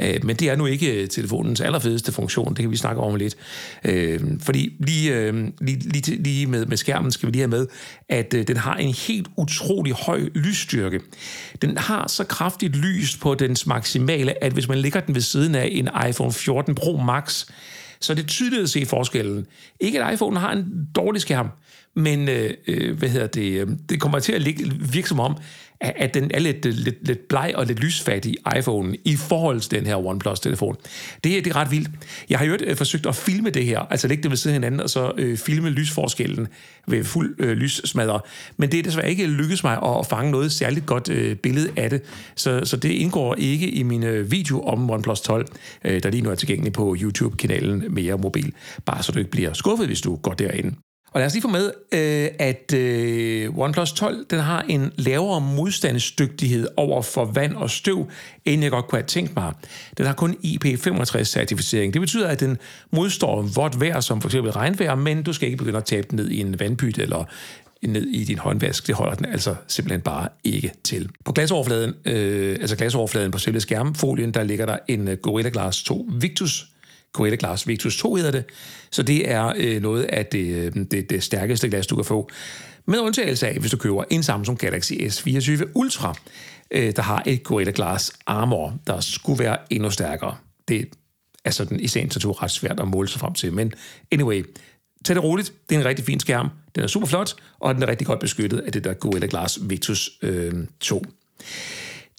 Øh, 0.00 0.24
men 0.24 0.36
det 0.36 0.50
er 0.50 0.56
nu 0.56 0.66
ikke 0.66 1.02
øh, 1.02 1.08
telefonens 1.08 1.60
allerfedeste 1.60 2.12
funktion, 2.12 2.48
det 2.48 2.58
kan 2.58 2.70
vi 2.70 2.76
snakke 2.76 3.00
om 3.02 3.14
lidt. 3.14 3.36
Øh, 3.84 4.20
fordi 4.40 4.76
lige, 4.80 5.16
øh, 5.16 5.48
lige, 5.60 5.78
lige, 5.78 6.22
lige 6.22 6.46
med, 6.46 6.66
med 6.66 6.76
skærmen 6.76 7.12
skal 7.12 7.26
vi 7.26 7.32
lige 7.32 7.42
have 7.42 7.48
med, 7.48 7.66
at 8.08 8.34
øh, 8.34 8.48
den 8.48 8.56
har 8.56 8.74
en 8.74 8.94
helt 8.94 9.28
utrolig 9.36 9.92
høj 9.92 10.20
lysstyrke. 10.34 11.00
Den 11.62 11.78
har 11.78 12.08
så 12.08 12.24
kraftigt 12.24 12.76
lys 12.76 13.16
på 13.16 13.34
dens 13.34 13.66
maksimale, 13.66 14.44
at 14.44 14.52
hvis 14.52 14.68
man 14.68 14.78
lægger 14.78 15.00
den 15.00 15.14
ved 15.14 15.22
siden 15.22 15.54
af 15.54 15.68
en 15.72 15.89
iPhone 16.08 16.32
14 16.32 16.74
Pro 16.74 16.96
Max, 16.96 17.46
så 18.00 18.14
det 18.14 18.22
er 18.22 18.26
tydeligt 18.26 18.62
at 18.62 18.70
se 18.70 18.86
forskellen. 18.86 19.46
Ikke 19.80 20.04
at 20.04 20.14
iPhone 20.14 20.40
har 20.40 20.52
en 20.52 20.88
dårlig 20.94 21.22
skærm, 21.22 21.48
men 21.94 22.28
øh, 22.28 22.54
øh 22.66 22.98
hvad 22.98 23.08
hedder 23.08 23.26
det, 23.26 23.60
øh, 23.60 23.68
det 23.88 24.00
kommer 24.00 24.18
til 24.18 24.32
at 24.32 24.46
virke 24.94 25.08
som 25.08 25.20
om, 25.20 25.36
at 25.80 26.14
den 26.14 26.30
er 26.34 26.38
lidt, 26.38 26.64
lidt, 26.64 27.06
lidt 27.06 27.28
bleg 27.28 27.52
og 27.54 27.66
lidt 27.66 27.80
lysfattig, 27.80 28.36
iPhone, 28.58 28.96
i 29.04 29.16
forhold 29.16 29.60
til 29.60 29.70
den 29.70 29.86
her 29.86 30.06
OnePlus-telefon. 30.06 30.76
Det, 31.24 31.44
det 31.44 31.46
er 31.46 31.56
ret 31.56 31.70
vildt. 31.70 31.90
Jeg 32.30 32.38
har 32.38 32.46
jo 32.46 32.56
øh, 32.60 32.76
forsøgt 32.76 33.06
at 33.06 33.16
filme 33.16 33.50
det 33.50 33.64
her, 33.64 33.80
altså 33.80 34.08
lægge 34.08 34.22
det 34.22 34.30
ved 34.30 34.36
siden 34.36 34.54
af 34.54 34.56
hinanden, 34.56 34.80
og 34.80 34.90
så 34.90 35.12
øh, 35.18 35.38
filme 35.38 35.70
lysforskellen 35.70 36.48
ved 36.88 37.04
fuld 37.04 37.36
øh, 37.38 37.56
lyssmadder. 37.56 38.26
Men 38.56 38.72
det 38.72 38.78
er 38.78 38.82
desværre 38.82 39.10
ikke 39.10 39.26
lykkedes 39.26 39.62
mig 39.62 39.78
at, 39.82 39.98
at 39.98 40.06
fange 40.06 40.30
noget 40.30 40.52
særligt 40.52 40.86
godt 40.86 41.08
øh, 41.08 41.36
billede 41.36 41.70
af 41.76 41.90
det, 41.90 42.02
så, 42.34 42.60
så 42.64 42.76
det 42.76 42.90
indgår 42.90 43.34
ikke 43.34 43.70
i 43.70 43.82
min 43.82 44.02
øh, 44.02 44.30
video 44.30 44.62
om 44.62 44.90
OnePlus 44.90 45.20
12, 45.20 45.46
øh, 45.84 46.02
der 46.02 46.10
lige 46.10 46.22
nu 46.22 46.30
er 46.30 46.34
tilgængelig 46.34 46.72
på 46.72 46.96
YouTube-kanalen 47.00 47.84
Mere 47.88 48.18
Mobil. 48.18 48.52
Bare 48.86 49.02
så 49.02 49.12
du 49.12 49.18
ikke 49.18 49.30
bliver 49.30 49.52
skuffet, 49.52 49.86
hvis 49.86 50.00
du 50.00 50.16
går 50.16 50.32
derind. 50.32 50.89
Og 51.12 51.20
lad 51.20 51.26
os 51.26 51.32
lige 51.32 51.42
få 51.42 51.48
med, 51.48 51.70
øh, 51.92 52.28
at 52.38 52.72
øh, 52.74 53.58
OnePlus 53.58 53.92
12 53.92 54.26
den 54.30 54.40
har 54.40 54.64
en 54.68 54.92
lavere 54.96 55.40
modstandsdygtighed 55.40 56.68
over 56.76 57.02
for 57.02 57.24
vand 57.24 57.56
og 57.56 57.70
støv, 57.70 58.10
end 58.44 58.62
jeg 58.62 58.70
godt 58.70 58.88
kunne 58.88 58.98
have 58.98 59.06
tænkt 59.06 59.36
mig. 59.36 59.52
Den 59.98 60.06
har 60.06 60.12
kun 60.12 60.36
IP65-certificering. 60.44 61.92
Det 61.92 62.00
betyder, 62.00 62.28
at 62.28 62.40
den 62.40 62.58
modstår 62.92 63.42
vådt 63.42 63.80
vejr, 63.80 64.00
som 64.00 64.22
f.eks. 64.22 64.34
regnvejr, 64.34 64.94
men 64.94 65.22
du 65.22 65.32
skal 65.32 65.46
ikke 65.46 65.58
begynde 65.58 65.78
at 65.78 65.84
tabe 65.84 66.06
den 66.10 66.16
ned 66.16 66.28
i 66.28 66.40
en 66.40 66.60
vandpyt 66.60 66.98
eller 66.98 67.24
ned 67.82 68.06
i 68.06 68.24
din 68.24 68.38
håndvask. 68.38 68.86
Det 68.86 68.94
holder 68.94 69.14
den 69.14 69.26
altså 69.26 69.54
simpelthen 69.66 70.00
bare 70.00 70.28
ikke 70.44 70.72
til. 70.84 71.08
På 71.24 71.32
glasoverfladen, 71.32 71.94
øh, 72.04 72.58
altså 72.60 72.76
glasoverfladen 72.76 73.30
på 73.30 73.38
selve 73.38 73.60
skærmfolien, 73.60 74.34
der 74.34 74.42
ligger 74.42 74.66
der 74.66 74.76
en 74.88 75.08
øh, 75.08 75.16
Gorilla 75.16 75.50
Glass 75.50 75.82
2 75.82 76.08
Victus 76.12 76.66
Gorilla 77.12 77.36
Glass 77.36 77.68
Victus 77.68 77.96
2 77.96 78.14
hedder 78.14 78.30
det. 78.30 78.44
Så 78.90 79.02
det 79.02 79.30
er 79.30 79.52
øh, 79.56 79.82
noget 79.82 80.02
af 80.02 80.26
det, 80.26 80.54
øh, 80.54 80.72
det, 80.90 81.10
det 81.10 81.22
stærkeste 81.22 81.68
glas, 81.68 81.86
du 81.86 81.96
kan 81.96 82.04
få. 82.04 82.30
Med 82.86 82.98
undtagelse 82.98 83.48
af, 83.48 83.58
hvis 83.58 83.70
du 83.70 83.76
køber 83.76 84.04
en 84.10 84.22
Samsung 84.22 84.58
Galaxy 84.58 84.92
S24 84.92 85.62
Ultra, 85.74 86.14
øh, 86.70 86.96
der 86.96 87.02
har 87.02 87.22
et 87.26 87.42
Gorilla 87.42 87.72
Glass 87.74 88.12
Armor, 88.26 88.78
der 88.86 89.00
skulle 89.00 89.44
være 89.44 89.56
endnu 89.70 89.90
stærkere. 89.90 90.36
Det 90.68 90.88
er 91.44 91.50
sådan 91.50 91.80
i 91.80 91.88
sagens 91.88 92.16
natur 92.16 92.42
ret 92.42 92.50
svært 92.50 92.80
at 92.80 92.88
måle 92.88 93.08
sig 93.08 93.20
frem 93.20 93.34
til. 93.34 93.52
Men 93.52 93.72
anyway, 94.12 94.44
tag 95.04 95.16
det 95.16 95.24
roligt. 95.24 95.52
Det 95.68 95.74
er 95.74 95.80
en 95.80 95.86
rigtig 95.86 96.04
fin 96.04 96.20
skærm. 96.20 96.48
Den 96.74 96.82
er 96.82 96.86
super 96.86 97.06
flot, 97.06 97.34
og 97.60 97.74
den 97.74 97.82
er 97.82 97.88
rigtig 97.88 98.06
godt 98.06 98.20
beskyttet 98.20 98.58
af 98.58 98.72
det 98.72 98.84
der 98.84 98.94
Gorilla 98.94 99.26
Glass 99.26 99.58
Victus 99.62 100.10
øh, 100.22 100.54
2. 100.80 101.04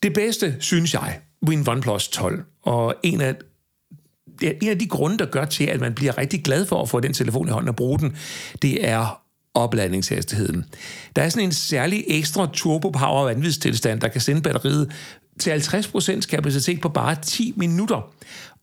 Det 0.04 0.14
bedste, 0.14 0.56
synes 0.60 0.94
jeg, 0.94 1.20
ved 1.48 1.54
en 1.54 1.70
OnePlus 1.70 2.08
12, 2.08 2.44
og 2.62 2.96
en 3.04 3.22
af 3.22 3.36
det 4.42 4.50
er 4.50 4.54
en 4.62 4.70
af 4.70 4.80
de 4.80 4.88
grunde, 4.88 5.18
der 5.18 5.26
gør 5.26 5.46
til, 5.46 5.64
at 5.64 5.80
man 5.80 5.94
bliver 5.94 6.18
rigtig 6.18 6.44
glad 6.44 6.66
for 6.66 6.82
at 6.82 6.90
få 6.90 7.00
den 7.00 7.14
telefon 7.14 7.48
i 7.48 7.52
hånden 7.52 7.70
og 7.70 7.76
bruge 7.76 8.00
den, 8.00 8.16
det 8.62 8.88
er 8.88 9.22
opladningshastigheden. 9.54 10.66
Der 11.16 11.22
er 11.22 11.30
sådan 11.30 11.48
en 11.48 11.52
særlig 11.52 12.04
ekstra 12.08 12.50
turbo 12.54 12.90
power 12.90 13.24
vanvidstilstand, 13.24 14.02
der 14.02 14.08
kan 14.08 14.22
sende 14.22 14.42
batteriet 14.42 14.92
til 15.42 15.52
50% 15.52 16.22
kapacitet 16.22 16.82
på 16.82 16.90
bare 16.90 17.16
10 17.22 17.54
minutter. 17.58 18.12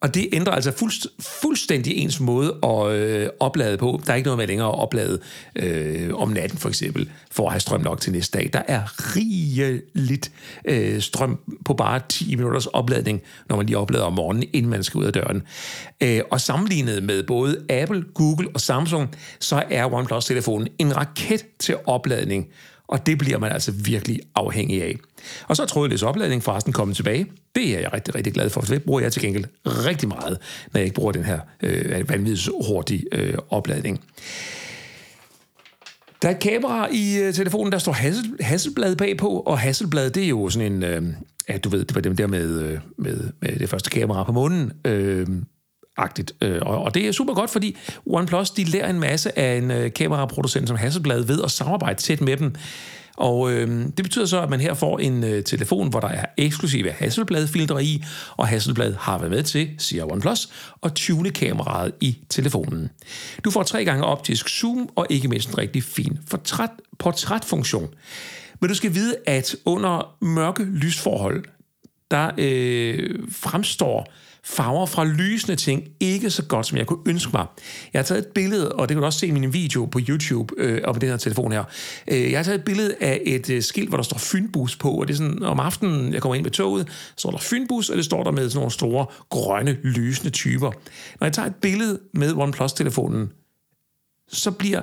Og 0.00 0.14
det 0.14 0.28
ændrer 0.32 0.52
altså 0.52 0.72
fuldst, 0.72 1.06
fuldstændig 1.20 1.96
ens 1.96 2.20
måde 2.20 2.56
at 2.62 2.92
øh, 2.92 3.28
oplade 3.40 3.76
på. 3.76 4.00
Der 4.06 4.12
er 4.12 4.16
ikke 4.16 4.26
noget 4.26 4.38
med 4.38 4.46
længere 4.46 4.69
at 4.69 4.78
oplade 4.78 5.20
øh, 5.56 6.14
om 6.14 6.28
natten 6.28 6.58
for 6.58 6.69
eksempel, 6.69 7.10
for 7.30 7.46
at 7.46 7.52
have 7.52 7.60
strøm 7.60 7.80
nok 7.80 8.00
til 8.00 8.12
næste 8.12 8.38
dag. 8.38 8.50
Der 8.52 8.62
er 8.69 9.16
rigeligt 9.16 10.32
øh, 10.64 11.00
strøm 11.00 11.38
på 11.64 11.75
bare 11.75 12.00
10 12.08 12.36
minutters 12.36 12.66
opladning, 12.66 13.22
når 13.48 13.56
man 13.56 13.66
lige 13.66 13.78
oplader 13.78 14.04
om 14.04 14.12
morgenen, 14.12 14.44
inden 14.52 14.70
man 14.70 14.84
skal 14.84 14.98
ud 14.98 15.04
af 15.04 15.12
døren. 15.12 15.42
Øh, 16.00 16.20
og 16.30 16.40
sammenlignet 16.40 17.02
med 17.02 17.22
både 17.22 17.64
Apple, 17.70 18.04
Google 18.14 18.48
og 18.54 18.60
Samsung, 18.60 19.14
så 19.40 19.62
er 19.70 19.92
OnePlus-telefonen 19.94 20.69
en 20.78 20.96
raket 20.96 21.46
til 21.58 21.76
opladning 21.86 22.48
og 22.88 23.06
det 23.06 23.19
bliver 23.19 23.38
man 23.38 23.52
altså 23.52 23.73
virkelig 23.73 24.20
afhængig 24.35 24.82
af. 24.82 24.99
Og 25.46 25.56
så 25.56 25.62
er 25.62 25.67
trådløs 25.67 26.02
opladning 26.02 26.43
forresten 26.43 26.73
kommet 26.73 26.96
tilbage. 26.96 27.26
Det 27.55 27.76
er 27.76 27.81
jeg 27.81 27.93
rigtig, 27.93 28.14
rigtig 28.14 28.32
glad 28.32 28.50
for, 28.50 28.61
for 28.61 28.75
det 28.75 28.82
bruger 28.82 29.00
jeg 29.00 29.12
til 29.12 29.23
gengæld 29.23 29.44
rigtig 29.67 30.08
meget, 30.08 30.38
når 30.73 30.79
jeg 30.79 30.85
ikke 30.85 30.94
bruger 30.94 31.12
den 31.12 31.25
her 31.25 31.40
øh, 31.62 32.08
vanvittigt 32.08 32.49
hurtige 32.67 33.05
øh, 33.12 33.35
opladning. 33.50 34.00
Der 36.23 36.28
er 36.28 36.33
et 36.33 36.40
kamera 36.40 36.88
i 36.92 37.18
øh, 37.18 37.35
telefonen, 37.35 37.73
der 37.73 37.78
står 37.78 37.92
Hassel, 37.92 38.37
Hasselblad 38.40 38.97
bagpå, 38.97 39.28
og 39.28 39.59
Hasselblad, 39.59 40.11
det 40.11 40.25
er 40.25 40.28
jo 40.28 40.50
sådan 40.50 40.73
en, 40.73 40.83
øh, 40.83 41.02
ja, 41.49 41.59
du 41.59 41.68
ved, 41.68 41.85
det 41.85 41.95
var 41.95 42.00
dem 42.00 42.16
der 42.16 42.26
med, 42.26 42.61
øh, 42.61 42.78
med, 42.97 43.30
med 43.40 43.59
det 43.59 43.68
første 43.68 43.90
kamera 43.90 44.25
på 44.25 44.33
månen, 44.33 44.73
øh, 44.85 45.26
agtigt. 45.99 46.33
Øh, 46.40 46.59
og, 46.62 46.83
og 46.83 46.95
det 46.95 47.09
er 47.09 47.12
super 47.12 47.35
godt, 47.35 47.50
fordi 47.50 47.76
OnePlus 48.07 48.50
de 48.50 48.64
lærer 48.64 48.90
en 48.90 49.00
masse 49.00 49.38
af 49.38 49.57
en 49.57 49.71
øh, 49.71 49.93
kameraproducent 49.93 50.69
som 50.69 50.76
Hasselblad 50.76 51.25
ved 51.25 51.43
at 51.45 51.50
samarbejde 51.50 52.00
tæt 52.00 52.21
med 52.21 52.37
dem. 52.37 52.55
Og 53.19 53.52
øh, 53.52 53.69
det 53.97 54.02
betyder 54.02 54.26
så, 54.26 54.40
at 54.40 54.50
man 54.50 54.61
her 54.61 54.75
får 54.75 54.99
en 54.99 55.25
øh, 55.25 55.45
telefon, 55.45 55.88
hvor 55.88 56.00
der 56.00 56.09
er 56.09 56.25
eksklusive 56.37 56.90
Hasselblad-filtre 56.90 57.85
i, 57.85 58.05
og 58.37 58.49
Hasselblad 58.49 58.95
har 58.95 59.19
været 59.19 59.31
med 59.31 59.43
til, 59.43 59.71
siger 59.78 60.12
OnePlus, 60.12 60.49
at 60.83 60.93
tune 60.93 61.31
kameraet 61.31 61.93
i 62.00 62.19
telefonen. 62.28 62.90
Du 63.45 63.50
får 63.50 63.62
tre 63.62 63.85
gange 63.85 64.05
optisk 64.05 64.49
zoom, 64.49 64.88
og 64.97 65.07
ikke 65.11 65.28
mindst 65.28 65.49
en 65.49 65.59
rigtig 65.59 65.83
fin 65.83 66.19
portræt, 66.31 66.71
portrætfunktion. 66.99 67.88
Men 68.61 68.69
du 68.69 68.75
skal 68.75 68.95
vide, 68.95 69.17
at 69.26 69.57
under 69.64 70.17
mørke 70.25 70.64
lysforhold, 70.64 71.45
der 72.11 72.31
øh, 72.38 73.19
fremstår 73.33 74.12
farver 74.49 74.87
fra 74.87 75.05
lysende 75.05 75.57
ting 75.57 75.88
ikke 76.00 76.31
så 76.31 76.45
godt, 76.45 76.67
som 76.67 76.78
jeg 76.78 76.87
kunne 76.87 77.02
ønske 77.07 77.31
mig. 77.35 77.47
Jeg 77.93 77.99
har 77.99 78.05
taget 78.05 78.26
et 78.26 78.26
billede, 78.26 78.73
og 78.73 78.88
det 78.88 78.95
kan 78.95 79.00
du 79.00 79.07
også 79.07 79.19
se 79.19 79.26
i 79.26 79.31
min 79.31 79.52
video 79.52 79.85
på 79.85 80.00
YouTube 80.09 80.55
øh, 80.59 80.81
og 80.85 80.95
på 80.95 80.99
den 81.00 81.09
her 81.09 81.17
telefon 81.17 81.52
her. 81.52 81.64
Øh, 82.09 82.31
jeg 82.31 82.38
har 82.38 82.45
taget 82.45 82.59
et 82.59 82.64
billede 82.64 82.95
af 83.00 83.23
et 83.26 83.50
øh, 83.50 83.62
skilt, 83.62 83.88
hvor 83.88 83.97
der 83.97 84.05
står 84.05 84.19
Fynbus 84.19 84.76
på, 84.76 84.90
og 84.90 85.09
det 85.09 85.14
er 85.14 85.19
sådan, 85.19 85.43
om 85.43 85.61
aftenen, 85.61 86.12
jeg 86.12 86.23
kommer 86.23 86.35
ind 86.35 86.45
med 86.45 86.50
toget, 86.50 86.88
så 86.88 87.14
står 87.17 87.31
der 87.31 87.38
Fynbus, 87.38 87.90
og 87.90 87.97
det 87.97 88.05
står 88.05 88.25
der 88.25 88.31
med 88.31 88.50
sådan 88.50 88.59
nogle 88.59 88.71
store, 88.71 89.07
grønne, 89.31 89.73
lysende 89.83 90.31
typer. 90.31 90.73
Når 91.21 91.26
jeg 91.26 91.33
tager 91.33 91.47
et 91.47 91.55
billede 91.55 92.00
med 92.12 92.35
OnePlus-telefonen, 92.35 93.33
så 94.28 94.50
bliver 94.50 94.83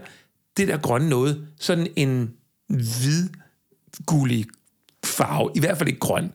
det 0.58 0.68
der 0.68 0.78
grønne 0.78 1.10
noget 1.10 1.48
sådan 1.60 1.88
en 1.96 2.32
hvid, 2.68 3.30
gullig 4.06 4.46
farve, 5.06 5.52
i 5.56 5.60
hvert 5.60 5.78
fald 5.78 5.90
ikke 5.90 6.00
grøn 6.00 6.32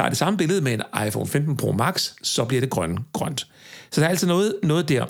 tager 0.00 0.08
det 0.08 0.18
samme 0.18 0.36
billede 0.36 0.60
med 0.60 0.72
en 0.72 1.06
iPhone 1.06 1.26
15 1.26 1.56
Pro 1.56 1.72
Max, 1.72 2.12
så 2.22 2.44
bliver 2.44 2.60
det 2.60 2.70
grøn, 2.70 2.98
grønt. 3.12 3.46
Så 3.90 4.00
der 4.00 4.06
er 4.06 4.10
altså 4.10 4.26
noget, 4.26 4.54
noget 4.62 4.88
der. 4.88 5.02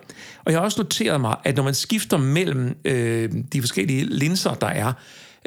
Og 0.45 0.53
jeg 0.53 0.59
har 0.59 0.65
også 0.65 0.83
noteret 0.83 1.21
mig, 1.21 1.37
at 1.45 1.57
når 1.57 1.63
man 1.63 1.75
skifter 1.75 2.17
mellem 2.17 2.77
øh, 2.85 3.33
de 3.53 3.61
forskellige 3.61 4.05
linser, 4.05 4.55
der 4.55 4.67
er, 4.67 4.93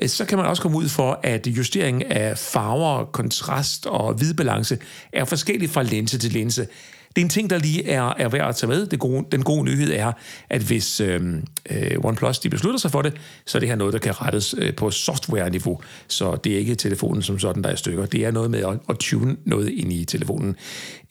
øh, 0.02 0.10
så 0.10 0.26
kan 0.26 0.38
man 0.38 0.48
også 0.48 0.62
komme 0.62 0.78
ud 0.78 0.90
for, 0.90 1.20
at 1.24 1.48
justeringen 1.48 2.12
af 2.12 2.38
farver, 2.38 3.06
kontrast 3.06 3.86
og 3.86 4.14
hvidbalance 4.14 4.78
er 5.14 5.26
forskellig 5.26 5.70
fra 5.70 5.84
linse 5.84 6.18
til 6.18 6.32
linse. 6.32 6.68
Det 7.16 7.22
er 7.22 7.26
en 7.26 7.30
ting, 7.30 7.50
der 7.50 7.58
lige 7.58 7.90
er, 7.90 8.14
er 8.18 8.30
værd 8.30 8.50
at 8.50 8.56
tage 8.56 8.68
med. 8.68 8.86
Det 8.86 9.00
gode, 9.00 9.26
den 9.32 9.44
gode 9.44 9.64
nyhed 9.64 9.94
er, 9.94 10.12
at 10.50 10.62
hvis 10.62 11.00
øh, 11.00 11.22
øh, 11.70 11.98
OnePlus 12.04 12.40
de 12.40 12.50
beslutter 12.50 12.80
sig 12.80 12.92
for 12.92 13.02
det, 13.02 13.14
så 13.46 13.58
er 13.58 13.60
det 13.60 13.70
her 13.70 13.76
noget, 13.76 13.94
der 13.94 14.00
kan 14.00 14.22
rettes 14.22 14.56
øh, 14.58 14.76
på 14.76 14.92
software-niveau. 14.92 15.82
Så 16.08 16.36
det 16.36 16.54
er 16.54 16.58
ikke 16.58 16.76
telefonen 16.76 17.22
som 17.22 17.40
sådan, 17.40 17.64
der 17.64 17.70
er 17.70 17.76
stykker. 17.76 18.06
Det 18.06 18.26
er 18.26 18.32
noget 18.32 18.52
med 18.52 18.60
at, 18.60 18.80
at 18.90 18.98
tune 19.00 19.38
noget 19.46 19.70
ind 19.70 19.94
i 19.94 20.06
telefonen. 20.06 20.56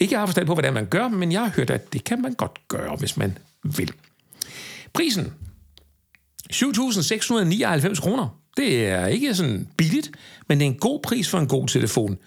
Ikke 0.01 0.13
jeg 0.13 0.21
har 0.21 0.27
forstand 0.27 0.47
på, 0.47 0.55
hvordan 0.55 0.75
man 0.75 0.87
gør, 0.87 1.09
men 1.09 1.33
jeg 1.33 1.41
har 1.41 1.53
hørt, 1.57 1.71
at 1.71 1.93
det 1.93 2.05
kan 2.05 2.23
man 2.23 2.35
godt 2.35 2.69
gøre, 2.69 2.97
hvis 2.97 3.17
man 3.17 3.39
vil. 3.77 3.93
Prisen. 4.93 5.33
7.699 6.53 8.01
kroner. 8.01 8.39
Det 8.57 8.87
er 8.87 9.07
ikke 9.07 9.35
sådan 9.35 9.69
billigt, 9.77 10.11
men 10.49 10.59
det 10.59 10.67
er 10.67 10.71
en 10.71 10.79
god 10.79 11.01
pris 11.03 11.29
for 11.29 11.39
en 11.39 11.47
god 11.47 11.69
telefon. 11.69 12.19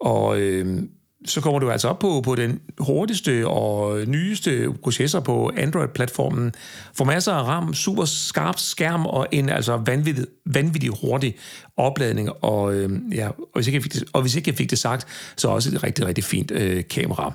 Og 0.00 0.38
øh, 0.38 0.82
så 1.24 1.40
kommer 1.40 1.60
du 1.60 1.70
altså 1.70 1.88
op 1.88 1.98
på, 1.98 2.20
på 2.24 2.34
den 2.34 2.60
hurtigste 2.78 3.46
og 3.46 3.98
nyeste 4.06 4.68
processor 4.82 5.20
på 5.20 5.50
Android-platformen. 5.56 6.52
Får 6.96 7.04
masser 7.04 7.32
af 7.32 7.42
RAM, 7.42 7.74
super 7.74 8.04
skarp 8.04 8.58
skærm 8.58 9.06
og 9.06 9.26
en 9.32 9.48
altså 9.48 9.76
vanvittig, 9.76 10.24
vanvittig 10.46 10.90
hurtig 11.00 11.36
opladning. 11.76 12.44
Og, 12.44 12.74
øh, 12.74 12.90
ja, 13.12 13.28
og, 13.28 13.48
hvis 13.54 13.66
ikke 13.66 13.76
jeg 13.76 13.82
fik 13.82 13.92
det, 13.92 14.04
og 14.12 14.20
hvis 14.20 14.34
ikke 14.34 14.50
jeg 14.50 14.56
fik 14.56 14.70
det 14.70 14.78
sagt, 14.78 15.06
så 15.36 15.48
også 15.48 15.70
et 15.74 15.82
rigtig, 15.82 16.06
rigtig 16.06 16.24
fint 16.24 16.50
øh, 16.50 16.82
kamera. 16.90 17.32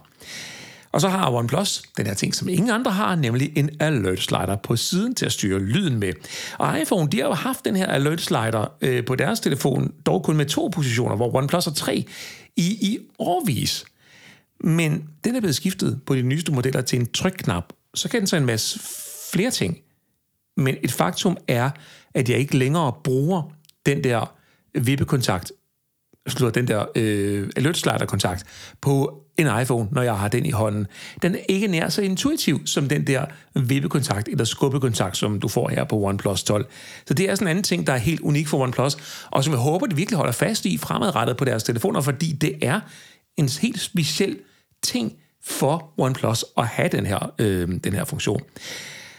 Og 0.91 1.01
så 1.01 1.09
har 1.09 1.31
OnePlus 1.31 1.81
den 1.97 2.05
her 2.05 2.13
ting, 2.13 2.35
som 2.35 2.49
ingen 2.49 2.69
andre 2.69 2.91
har, 2.91 3.15
nemlig 3.15 3.51
en 3.55 3.69
alert 3.79 4.19
slider 4.19 4.55
på 4.63 4.75
siden 4.75 5.15
til 5.15 5.25
at 5.25 5.31
styre 5.31 5.59
lyden 5.59 5.99
med. 5.99 6.13
Og 6.57 6.81
iPhone, 6.81 7.09
de 7.09 7.17
har 7.17 7.27
jo 7.27 7.33
haft 7.33 7.65
den 7.65 7.75
her 7.75 7.87
alert 7.87 8.21
slider 8.21 8.71
øh, 8.81 9.05
på 9.05 9.15
deres 9.15 9.39
telefon, 9.39 9.91
dog 10.05 10.23
kun 10.23 10.37
med 10.37 10.45
to 10.45 10.67
positioner, 10.67 11.15
hvor 11.15 11.35
OnePlus 11.35 11.65
har 11.65 11.71
tre 11.71 12.05
i, 12.59 12.91
i 12.91 12.99
årvis. 13.19 13.85
Men 14.63 15.09
den 15.23 15.35
er 15.35 15.39
blevet 15.39 15.55
skiftet 15.55 16.01
på 16.05 16.15
de 16.15 16.21
nyeste 16.21 16.51
modeller 16.51 16.81
til 16.81 16.99
en 16.99 17.11
trykknap, 17.11 17.73
så 17.93 18.09
kan 18.09 18.19
den 18.19 18.27
så 18.27 18.37
en 18.37 18.45
masse 18.45 18.79
flere 19.33 19.51
ting. 19.51 19.77
Men 20.57 20.77
et 20.83 20.91
faktum 20.91 21.37
er, 21.47 21.69
at 22.13 22.29
jeg 22.29 22.39
ikke 22.39 22.57
længere 22.57 22.93
bruger 23.03 23.55
den 23.85 24.03
der 24.03 24.35
vippekontakt, 24.79 25.51
slutter 26.27 26.61
den 26.61 26.67
der 26.67 26.85
øh, 26.95 27.49
alert 27.55 27.77
slider 27.77 28.05
kontakt 28.05 28.43
på 28.81 29.23
en 29.37 29.61
iPhone, 29.61 29.89
når 29.91 30.01
jeg 30.01 30.17
har 30.17 30.27
den 30.27 30.45
i 30.45 30.51
hånden. 30.51 30.87
Den 31.21 31.35
er 31.35 31.39
ikke 31.49 31.67
nær 31.67 31.89
så 31.89 32.01
intuitiv 32.01 32.67
som 32.67 32.89
den 32.89 33.07
der 33.07 33.25
vippekontakt 33.55 34.27
eller 34.27 34.43
skubbekontakt, 34.43 35.17
som 35.17 35.39
du 35.39 35.47
får 35.47 35.69
her 35.69 35.83
på 35.83 36.03
OnePlus 36.03 36.43
12. 36.43 36.65
Så 37.05 37.13
det 37.13 37.29
er 37.29 37.35
sådan 37.35 37.47
en 37.47 37.49
anden 37.49 37.63
ting, 37.63 37.87
der 37.87 37.93
er 37.93 37.97
helt 37.97 38.21
unik 38.21 38.47
for 38.47 38.57
OnePlus, 38.57 38.97
og 39.31 39.43
som 39.43 39.53
jeg 39.53 39.61
håber, 39.61 39.85
de 39.85 39.95
virkelig 39.95 40.17
holder 40.17 40.31
fast 40.31 40.65
i 40.65 40.77
fremadrettet 40.77 41.37
på 41.37 41.45
deres 41.45 41.63
telefoner, 41.63 42.01
fordi 42.01 42.31
det 42.31 42.55
er 42.61 42.79
en 43.37 43.49
helt 43.61 43.79
speciel 43.79 44.37
ting 44.83 45.13
for 45.45 45.93
OnePlus 45.97 46.45
at 46.57 46.67
have 46.67 46.89
den 46.89 47.05
her, 47.05 47.33
øh, 47.39 47.67
den 47.83 47.93
her 47.93 48.05
funktion. 48.05 48.41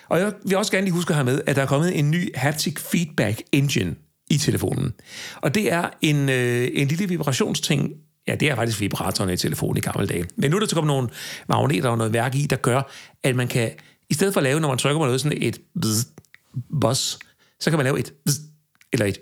Og 0.09 0.19
jeg 0.19 0.33
vil 0.45 0.57
også 0.57 0.73
gerne 0.73 0.85
lige 0.85 0.95
huske 0.95 1.11
at 1.11 1.15
have 1.15 1.25
med, 1.25 1.41
at 1.47 1.57
der 1.57 1.63
er 1.63 1.67
kommet 1.67 1.99
en 1.99 2.11
ny 2.11 2.37
Haptic 2.37 2.81
Feedback 2.81 3.43
Engine 3.53 3.95
i 4.31 4.39
telefonen. 4.39 4.93
Og 5.37 5.55
det 5.55 5.73
er 5.73 5.91
en, 6.01 6.29
øh, 6.29 6.69
en 6.73 6.89
lille 6.89 7.09
vibrationsting, 7.09 7.93
Ja, 8.29 8.35
det 8.35 8.51
er 8.51 8.55
faktisk 8.55 8.81
vibratoren 8.81 9.31
i 9.31 9.37
telefonen 9.37 9.77
i 9.77 9.81
gamle 9.81 10.07
dage. 10.07 10.27
Men 10.37 10.51
nu 10.51 10.57
er 10.57 10.61
der 10.61 10.67
så 10.67 10.75
kommet 10.75 10.95
nogle 10.95 11.09
magneter 11.49 11.89
og 11.89 11.99
noget 11.99 12.13
værk 12.13 12.35
i, 12.35 12.47
der 12.47 12.57
gør, 12.57 12.91
at 13.23 13.37
man 13.37 13.49
kan, 13.49 13.71
i 14.11 14.15
stedet 14.15 14.35
for 14.35 14.41
at 14.41 14.45
lave, 14.45 14.61
når 14.61 14.69
man 14.69 14.79
trykker 14.79 14.99
på 14.99 15.05
noget, 15.05 15.21
sådan 15.21 15.39
et 15.43 15.61
buzz, 16.81 17.17
så 17.61 17.71
kan 17.71 17.79
man 17.79 17.85
lave 17.85 17.99
et 17.99 18.13
bzz, 18.25 18.39
eller 18.93 19.07
et 19.07 19.19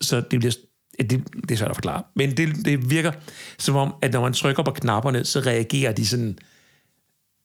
så 0.00 0.20
det 0.30 0.38
bliver 0.38 0.52
det, 0.98 1.10
det 1.34 1.50
er 1.50 1.56
svært 1.56 1.70
at 1.70 1.76
forklare. 1.76 2.02
Men 2.14 2.36
det, 2.36 2.64
det 2.64 2.90
virker 2.90 3.12
som 3.58 3.76
om, 3.76 3.94
at 4.02 4.12
når 4.12 4.20
man 4.20 4.32
trykker 4.32 4.62
på 4.62 4.70
knapperne, 4.70 5.24
så 5.24 5.40
reagerer 5.40 5.92
de 5.92 6.06
sådan 6.06 6.38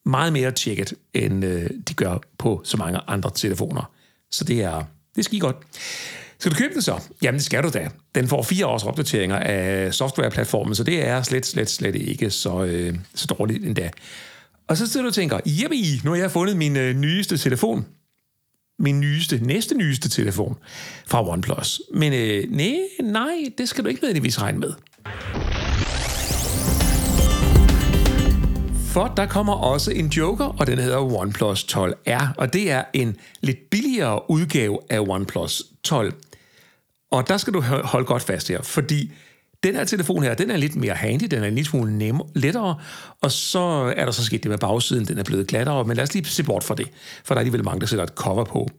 meget 0.06 0.34
mere 0.34 0.52
tjekket, 0.52 0.94
end 1.14 1.46
øh, 1.46 1.70
de 1.88 1.94
gør 1.94 2.18
på 2.38 2.62
så 2.66 2.78
mange 2.78 3.00
andre 3.08 3.32
telefoner. 3.36 3.92
Så 4.32 4.44
det 4.44 4.62
er, 4.62 4.84
det 5.16 5.26
skal 5.26 5.36
I 5.36 5.40
godt. 5.40 5.56
Skal 6.44 6.52
du 6.52 6.58
købe 6.58 6.74
den 6.74 6.82
så? 6.82 7.00
Jamen, 7.22 7.38
det 7.38 7.46
skal 7.46 7.64
du 7.64 7.70
da. 7.70 7.90
Den 8.16 8.28
får 8.28 8.42
fire 8.42 8.68
års 8.68 8.84
opdateringer 8.84 9.36
af 9.36 9.94
softwareplatformen, 9.94 10.76
så 10.76 10.84
det 10.84 11.08
er 11.08 11.22
slet, 11.22 11.46
slet, 11.46 11.70
slet 11.70 11.96
ikke 11.96 12.30
så, 12.30 12.64
øh, 12.64 12.96
så 13.16 13.28
dårligt 13.28 13.66
endda. 13.66 13.90
Og 14.68 14.78
så 14.78 14.88
sidder 14.88 15.02
du 15.02 15.08
og 15.08 15.14
tænker, 15.14 15.40
jeppe, 15.46 15.76
nu 16.04 16.12
har 16.12 16.18
jeg 16.18 16.32
fundet 16.32 16.58
min 16.58 16.78
øh, 16.78 16.96
nyeste 16.96 17.38
telefon. 17.38 17.86
Min 18.80 19.00
nyeste, 19.00 19.38
næste 19.46 19.76
nyeste 19.76 20.10
telefon 20.10 20.58
fra 21.08 21.30
OnePlus. 21.30 21.82
Men 21.94 22.14
øh, 22.14 22.52
nej, 22.52 22.78
nej, 23.04 23.44
det 23.58 23.70
skal 23.70 23.84
du 23.84 23.90
ikke 23.90 24.02
nødvendigvis 24.02 24.42
regne 24.42 24.60
med. 24.60 24.74
For 28.94 29.14
der 29.18 29.26
kommer 29.26 29.54
også 29.54 29.92
en 29.92 30.08
joker, 30.08 30.46
og 30.46 30.68
den 30.68 30.80
hedder 30.80 31.20
OnePlus 31.20 31.64
12R, 31.64 32.34
og 32.38 32.54
det 32.54 32.72
er 32.72 32.84
en 32.94 33.16
lidt 33.42 33.70
billigere 33.70 34.32
udgave 34.32 34.80
af 34.90 35.00
OnePlus 35.00 35.64
12. 35.84 36.14
Og 37.14 37.28
der 37.28 37.38
skal 37.38 37.54
du 37.54 37.62
holde 37.62 38.06
godt 38.06 38.24
fast 38.24 38.48
her, 38.48 38.62
fordi 38.62 39.12
den 39.64 39.76
her 39.76 39.84
telefon 39.84 40.24
her, 40.24 40.34
den 40.34 40.52
er 40.52 40.58
lidt 40.58 40.76
mere 40.76 40.94
handy, 40.94 41.24
den 41.32 41.44
er 41.44 41.48
en 41.48 41.56
lille 41.56 41.70
smule 41.70 41.98
nem, 41.98 42.20
lettere, 42.36 42.76
og 43.22 43.32
så 43.32 43.60
er 43.98 44.06
der 44.06 44.12
så 44.12 44.26
sket 44.26 44.44
det 44.44 44.50
med 44.50 44.58
bagsiden, 44.58 45.06
den 45.06 45.18
er 45.18 45.24
blevet 45.24 45.48
glattere, 45.48 45.86
men 45.86 45.98
lad 45.98 46.04
os 46.04 46.14
lige 46.14 46.26
se 46.26 46.44
bort 46.44 46.64
fra 46.64 46.76
det, 46.76 46.88
for 47.26 47.34
der 47.34 47.40
er 47.40 47.40
alligevel 47.40 47.64
mange, 47.64 47.80
der 47.80 47.86
sætter 47.86 48.04
et 48.04 48.10
cover 48.16 48.44
på. 48.44 48.70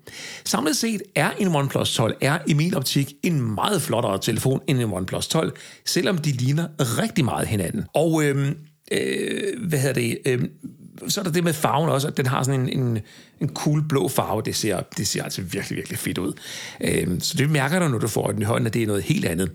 Samlet 0.45 0.77
set 0.77 1.03
er 1.15 1.31
en 1.39 1.57
OnePlus 1.57 1.95
12 1.95 2.17
er 2.21 2.39
i 2.47 2.55
min 2.55 2.75
optik 2.75 3.13
en 3.23 3.55
meget 3.55 3.83
flottere 3.83 4.19
telefon 4.19 4.61
end 4.67 4.81
en 4.81 4.93
OnePlus 4.93 5.29
12, 5.29 5.57
selvom 5.87 6.19
de 6.19 6.31
ligner 6.31 6.69
rigtig 6.79 7.25
meget 7.25 7.49
hinanden. 7.49 7.85
Og 7.95 8.25
øhm, 8.25 8.57
øh, 8.93 9.69
hvad 9.69 9.79
hedder 9.79 9.95
det, 9.95 10.19
øh, 10.27 10.45
så 11.09 11.21
er 11.21 11.25
der 11.25 11.33
det 11.33 11.45
med 11.45 11.53
farven 11.53 11.89
også, 11.89 12.09
at 12.09 12.17
den 12.17 12.27
har 12.27 12.43
sådan 12.43 12.61
en, 12.61 12.81
en, 12.81 12.99
en 13.41 13.49
cool 13.55 13.83
blå 13.89 14.09
farve. 14.09 14.43
Det 14.43 14.57
ser, 14.57 14.81
det 14.97 15.07
ser 15.07 15.23
altså 15.23 15.43
virkelig, 15.43 15.77
virkelig 15.77 15.99
fedt 15.99 16.19
ud. 16.19 16.33
Øhm, 16.81 17.21
så 17.21 17.35
det 17.39 17.51
mærker 17.51 17.79
du, 17.79 17.89
når 17.89 17.99
du 17.99 18.09
får 18.09 18.31
den 18.31 18.43
i 18.43 18.45
hånden, 18.45 18.67
at 18.67 18.75
det 18.75 18.83
er 18.83 18.87
noget 18.87 19.03
helt 19.03 19.25
andet. 19.25 19.51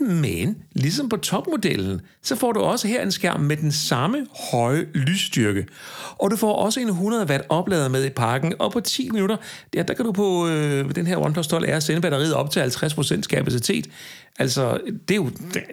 Men 0.00 0.56
ligesom 0.72 1.08
på 1.08 1.16
topmodellen, 1.16 2.00
så 2.22 2.36
får 2.36 2.52
du 2.52 2.60
også 2.60 2.88
her 2.88 3.02
en 3.02 3.12
skærm 3.12 3.40
med 3.40 3.56
den 3.56 3.72
samme 3.72 4.26
høje 4.50 4.86
lysstyrke. 4.94 5.66
Og 6.18 6.30
du 6.30 6.36
får 6.36 6.52
også 6.56 6.80
en 6.80 6.88
100 6.88 7.26
watt 7.26 7.44
oplader 7.48 7.88
med 7.88 8.04
i 8.04 8.10
pakken, 8.10 8.54
og 8.58 8.72
på 8.72 8.80
10 8.80 9.10
minutter, 9.10 9.36
der, 9.72 9.82
der 9.82 9.94
kan 9.94 10.04
du 10.04 10.12
på 10.12 10.48
øh, 10.48 10.94
den 10.94 11.06
her 11.06 11.16
OnePlus 11.16 11.46
12 11.46 11.68
R 11.76 11.80
sende 11.80 12.00
batteriet 12.00 12.34
op 12.34 12.50
til 12.50 12.60
50% 12.60 13.20
kapacitet. 13.20 13.86
Altså, 14.38 14.80
det 15.08 15.14
er 15.14 15.16
jo, 15.16 15.30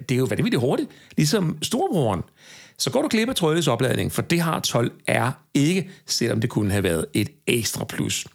det 0.10 0.16
er 0.16 0.20
jo 0.20 0.26
vanvittigt 0.26 0.62
hurtigt, 0.62 0.90
ligesom 1.18 1.58
storebroren 1.62 2.22
så 2.78 2.90
går 2.90 3.02
du 3.02 3.08
glip 3.08 3.30
af 3.30 3.36
trådløs 3.36 3.68
opladning, 3.68 4.12
for 4.12 4.22
det 4.22 4.42
har 4.42 4.62
12R 4.68 5.32
ikke, 5.54 5.90
selvom 6.06 6.42
det 6.42 6.50
kunne 6.50 6.72
have 6.72 6.84
været 6.84 7.06
et 7.14 7.30
ekstra 7.48 7.86
plus. 7.86 8.28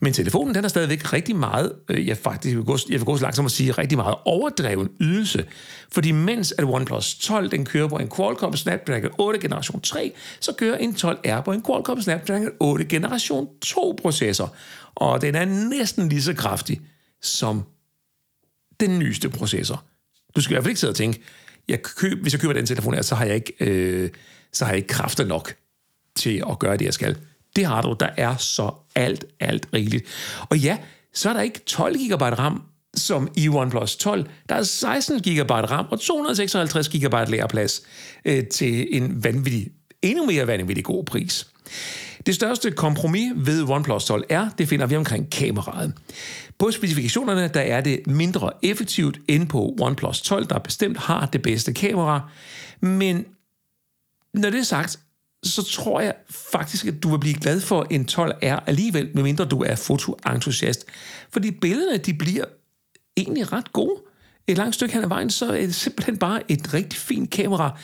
Men 0.00 0.12
telefonen 0.12 0.54
den 0.54 0.64
er 0.64 0.68
stadigvæk 0.68 1.12
rigtig 1.12 1.36
meget, 1.36 1.72
øh, 1.88 2.06
jeg, 2.06 2.16
faktisk, 2.16 2.56
vil 2.56 2.64
gå, 2.64 2.78
jeg 2.88 3.00
vil 3.00 3.04
gå 3.04 3.16
så 3.16 3.22
langsomt 3.22 3.46
at 3.46 3.52
sige, 3.52 3.72
rigtig 3.72 3.98
meget 3.98 4.14
overdreven 4.24 4.88
ydelse. 5.00 5.44
Fordi 5.92 6.12
mens 6.12 6.54
at 6.58 6.64
OnePlus 6.64 7.14
12 7.14 7.50
den 7.50 7.64
kører 7.64 7.88
på 7.88 7.96
en 7.96 8.10
Qualcomm 8.16 8.56
Snapdragon 8.56 9.10
8 9.18 9.40
generation 9.40 9.80
3, 9.80 10.12
så 10.40 10.52
kører 10.52 10.76
en 10.76 10.90
12R 10.90 11.40
på 11.40 11.52
en 11.52 11.62
Qualcomm 11.62 12.02
Snapdragon 12.02 12.50
8 12.60 12.84
generation 12.84 13.48
2 13.62 13.98
processor. 14.02 14.54
Og 14.94 15.22
den 15.22 15.34
er 15.34 15.44
næsten 15.44 16.08
lige 16.08 16.22
så 16.22 16.34
kraftig 16.34 16.80
som 17.22 17.62
den 18.80 18.98
nyeste 18.98 19.28
processor. 19.28 19.84
Du 20.36 20.40
skal 20.40 20.52
i 20.52 20.54
hvert 20.54 20.64
fald 20.64 20.70
ikke 20.70 20.80
sidde 20.80 20.90
og 20.90 20.96
tænke, 20.96 21.22
jeg 21.68 21.82
køb, 21.82 22.22
hvis 22.22 22.32
jeg 22.32 22.40
køber 22.40 22.54
den 22.54 22.66
telefon 22.66 22.94
her, 22.94 23.02
så 23.02 23.14
har 23.14 23.24
jeg 23.24 23.34
ikke, 23.34 23.54
øh, 23.60 24.10
så 24.52 24.64
har 24.64 24.72
jeg 24.72 24.76
ikke 24.76 24.88
kræfter 24.88 25.24
nok 25.24 25.54
til 26.16 26.42
at 26.50 26.58
gøre 26.58 26.76
det, 26.76 26.84
jeg 26.84 26.94
skal. 26.94 27.16
Det 27.56 27.64
har 27.64 27.82
du. 27.82 27.96
Der 28.00 28.08
er 28.16 28.36
så 28.36 28.70
alt, 28.94 29.24
alt 29.40 29.68
rigeligt. 29.74 30.04
Og 30.48 30.58
ja, 30.58 30.78
så 31.12 31.28
er 31.28 31.32
der 31.32 31.40
ikke 31.40 31.60
12 31.66 31.96
GB 31.96 32.22
RAM, 32.22 32.62
som 32.94 33.28
i 33.36 33.48
OnePlus 33.48 33.96
12. 33.96 34.26
Der 34.48 34.54
er 34.54 34.62
16 34.62 35.20
GB 35.20 35.50
RAM 35.50 35.86
og 35.90 36.00
256 36.00 36.88
GB 36.88 37.14
lærerplads 37.28 37.82
øh, 38.24 38.46
til 38.46 38.86
en 38.90 39.24
vanvittig, 39.24 39.70
endnu 40.02 40.26
mere 40.26 40.46
vanvittig 40.46 40.84
god 40.84 41.04
pris. 41.04 41.46
Det 42.26 42.34
største 42.34 42.70
kompromis 42.70 43.32
ved 43.36 43.62
OnePlus 43.68 44.04
12 44.04 44.24
er, 44.28 44.48
det 44.58 44.68
finder 44.68 44.86
vi 44.86 44.96
omkring 44.96 45.30
kameraet. 45.30 45.92
På 46.58 46.70
specifikationerne 46.70 47.48
der 47.54 47.60
er 47.60 47.80
det 47.80 48.06
mindre 48.06 48.50
effektivt 48.62 49.18
end 49.28 49.48
på 49.48 49.76
OnePlus 49.80 50.20
12, 50.20 50.46
der 50.46 50.58
bestemt 50.58 50.98
har 50.98 51.26
det 51.26 51.42
bedste 51.42 51.72
kamera. 51.72 52.30
Men 52.80 53.26
når 54.34 54.50
det 54.50 54.60
er 54.60 54.64
sagt, 54.64 54.98
så 55.42 55.62
tror 55.62 56.00
jeg 56.00 56.14
faktisk, 56.30 56.86
at 56.86 57.02
du 57.02 57.10
vil 57.10 57.18
blive 57.18 57.40
glad 57.40 57.60
for 57.60 57.86
en 57.90 58.08
12R 58.10 58.64
alligevel, 58.66 59.10
medmindre 59.14 59.44
du 59.44 59.62
er 59.62 59.74
fotoentusiast. 59.74 60.84
Fordi 61.30 61.50
billederne, 61.50 61.98
de 61.98 62.14
bliver 62.14 62.44
egentlig 63.16 63.52
ret 63.52 63.72
gode. 63.72 64.00
Et 64.46 64.56
langt 64.56 64.74
stykke 64.74 64.94
hen 64.94 65.04
ad 65.04 65.08
vejen, 65.08 65.30
så 65.30 65.46
er 65.46 65.60
det 65.60 65.74
simpelthen 65.74 66.18
bare 66.18 66.42
et 66.48 66.74
rigtig 66.74 66.98
fint 66.98 67.30
kamera. 67.30 67.78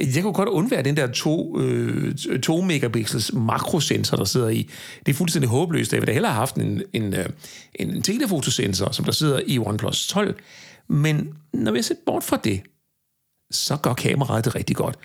Jeg 0.00 0.22
kunne 0.22 0.32
godt 0.32 0.48
undvære 0.48 0.82
den 0.82 0.96
der 0.96 1.06
2 1.06 1.60
øh, 1.60 2.14
to 2.42 2.60
megapixels 2.60 3.32
makrosensor, 3.32 4.16
der 4.16 4.24
sidder 4.24 4.48
i. 4.48 4.70
Det 5.06 5.12
er 5.12 5.16
fuldstændig 5.16 5.50
håbløst. 5.50 5.92
Jeg 5.92 6.00
ville 6.00 6.06
da 6.06 6.12
hellere 6.12 6.32
have 6.32 6.38
haft 6.38 6.56
en, 6.56 6.82
en, 6.92 7.14
øh, 7.14 7.26
en, 7.74 7.90
en 7.90 8.02
telefotosensor, 8.02 8.92
som 8.92 9.04
der 9.04 9.12
sidder 9.12 9.40
i 9.46 9.58
OnePlus 9.58 10.06
12. 10.06 10.38
Men 10.88 11.28
når 11.52 11.72
vi 11.72 11.82
ser 11.82 11.94
bort 12.06 12.24
fra 12.24 12.36
det, 12.44 12.60
så 13.50 13.76
gør 13.76 13.94
kameraet 13.94 14.44
det 14.44 14.54
rigtig 14.54 14.76
godt. 14.76 14.98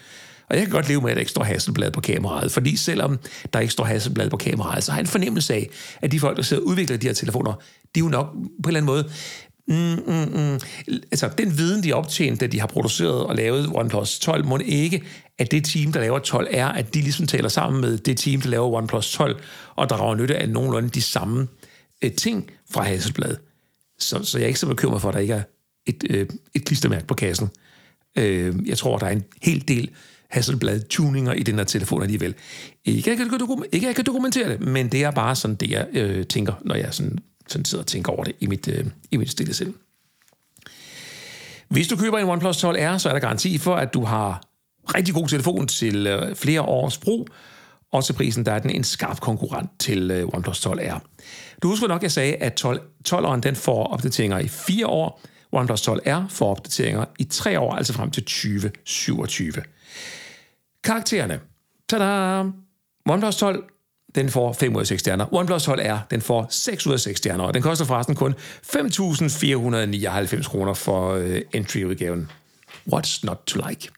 Og 0.50 0.56
jeg 0.56 0.66
kan 0.66 0.72
godt 0.72 0.88
leve 0.88 1.02
med, 1.02 1.10
at 1.10 1.16
der 1.16 1.20
ikke 1.20 1.32
står 1.32 1.44
Hasselblad 1.44 1.92
på 1.92 2.02
kameraet, 2.02 2.52
fordi 2.52 2.76
selvom 2.76 3.20
der 3.54 3.60
ikke 3.60 3.74
står 3.74 3.84
Hasselblad 3.84 4.30
på 4.30 4.38
kameraet, 4.38 4.84
så 4.84 4.92
har 4.92 5.00
jeg 5.00 5.04
en 5.04 5.08
fornemmelse 5.08 5.54
af, 5.54 5.70
at 6.02 6.12
de 6.12 6.20
folk, 6.20 6.38
der 6.38 6.44
sidder 6.44 6.64
og 6.64 6.68
udvikler 6.68 6.98
de 6.98 7.08
her 7.08 7.14
telefoner, 7.14 7.54
de 7.96 8.00
er 8.00 8.04
jo 8.04 8.10
nok 8.10 8.32
på 8.34 8.38
en 8.40 8.76
eller 8.76 8.80
anden 8.80 8.86
måde 8.86 9.10
Mm, 9.68 9.76
mm, 9.76 10.40
mm. 10.40 10.60
Altså, 10.88 11.30
den 11.38 11.58
viden, 11.58 11.84
de 11.84 11.90
har 11.90 11.96
optjent, 11.96 12.42
da 12.42 12.48
de 12.48 12.60
har 12.60 12.68
produceret 12.68 13.24
og 13.24 13.36
lavet 13.36 13.70
OnePlus 13.74 14.20
12, 14.20 14.46
må 14.46 14.60
ikke, 14.66 15.04
at 15.38 15.52
det 15.52 15.66
team, 15.66 15.92
der 15.92 16.00
laver 16.00 16.20
12, 16.20 16.48
er, 16.52 16.68
at 16.68 16.94
de 16.94 17.02
ligesom 17.02 17.28
taler 17.28 17.50
sammen 17.50 17.82
med 17.82 17.98
det 17.98 18.18
team, 18.18 18.42
der 18.42 18.50
laver 18.50 18.74
OnePlus 18.74 19.12
12, 19.12 19.42
og 19.76 19.90
drager 19.90 20.16
nytte 20.16 20.38
af 20.38 20.50
nogenlunde 20.50 20.90
de 20.90 21.02
samme 21.02 21.48
øh, 22.04 22.12
ting 22.12 22.52
fra 22.72 22.84
Hasselblad. 22.84 23.36
Så, 24.00 24.24
så 24.24 24.38
jeg 24.38 24.44
er 24.44 24.48
ikke 24.48 24.60
så 24.60 24.68
bekymret 24.68 25.02
for, 25.02 25.10
at 25.10 25.14
der 25.14 25.22
ikke 25.22 25.34
er 25.34 25.44
et, 25.86 26.04
øh, 26.10 26.28
et 26.56 26.66
klistermærke 26.66 27.08
på 27.08 27.14
kassen. 27.14 27.50
Øh, 28.18 28.56
jeg 28.66 28.78
tror, 28.78 28.98
der 28.98 29.06
er 29.06 29.12
en 29.12 29.24
hel 29.42 29.68
del 29.68 29.90
Hasselblad-tuninger 30.30 31.34
i 31.34 31.44
den 31.44 31.56
her 31.56 31.64
telefon 31.64 32.02
alligevel. 32.02 32.36
Ikke 32.86 33.12
at 33.12 33.20
jeg 33.20 33.30
kan, 33.30 33.66
ikke, 33.74 33.88
jeg 33.88 33.96
kan 33.96 34.06
dokumentere 34.06 34.50
det, 34.50 34.62
men 34.62 34.88
det 34.88 35.04
er 35.04 35.12
bare 35.12 35.36
sådan, 35.36 35.56
det 35.56 35.72
jeg 35.72 35.88
øh, 35.94 36.26
tænker, 36.26 36.54
når 36.66 36.76
jeg 36.76 36.94
sådan 36.94 37.20
sådan 37.48 37.66
sidder 37.66 37.84
og 37.84 37.88
tænker 37.88 38.12
over 38.12 38.24
det 38.24 38.36
i 38.40 38.48
mit, 38.48 38.68
øh, 38.68 38.86
i 39.12 39.18
mit 39.18 39.32
stille 39.32 39.54
selv. 39.54 39.74
Hvis 41.68 41.88
du 41.88 41.98
køber 41.98 42.18
en 42.18 42.30
OnePlus 42.30 42.64
12R, 42.64 42.98
så 42.98 43.10
er 43.10 43.14
der 43.14 43.20
garanti 43.20 43.58
for, 43.58 43.76
at 43.76 43.94
du 43.94 44.04
har 44.04 44.44
rigtig 44.96 45.14
god 45.14 45.28
telefon 45.28 45.68
til 45.68 46.08
øh, 46.08 46.36
flere 46.36 46.62
års 46.62 46.98
brug, 46.98 47.28
og 47.92 48.06
til 48.06 48.14
prisen 48.14 48.46
der 48.46 48.52
er 48.52 48.60
den 48.60 48.70
en 48.70 48.84
skarp 48.84 49.20
konkurrent 49.20 49.70
til 49.80 50.12
øh, 50.12 50.28
OnePlus 50.34 50.66
12R. 50.68 51.00
Du 51.64 51.68
husker 51.68 51.88
nok, 51.88 52.00
at 52.00 52.04
jeg 52.04 52.12
sagde, 52.12 52.36
at 52.36 52.54
12, 52.54 52.82
12'eren 53.10 53.40
den 53.40 53.56
får 53.56 53.88
opdateringer 53.88 54.40
i 54.40 54.48
fire 54.48 54.88
år, 54.88 55.22
OnePlus 55.52 55.88
12R 55.88 56.22
får 56.30 56.52
opdateringer 56.52 57.06
i 57.20 57.24
tre 57.24 57.60
år, 57.60 57.74
altså 57.74 57.94
frem 57.94 58.12
til 58.12 58.24
2027. 58.24 59.54
Karaktererne. 60.84 61.40
Tada! 61.90 62.44
OnePlus 63.06 63.36
12 63.36 63.73
den 64.16 64.30
får 64.30 64.54
5 64.54 64.76
ud 64.76 64.82
af 64.82 64.88
6 64.88 65.00
stjerner. 65.00 65.34
OnePlus 65.34 65.64
12 65.64 65.82
R, 65.82 65.98
den 66.12 66.22
får 66.22 66.48
6 66.50 66.88
ud 66.88 66.94
af 66.94 67.00
6 67.00 67.18
stjerner, 67.18 67.44
og 67.44 67.54
den 67.54 67.62
koster 67.62 67.86
forresten 67.86 68.16
kun 68.16 68.36
5.499 68.76 70.50
kroner 70.50 70.74
for 70.74 71.18
uh, 71.18 71.38
entry-udgaven. 71.54 72.32
What's 72.94 73.20
not 73.24 73.38
to 73.46 73.62
like? 73.70 73.90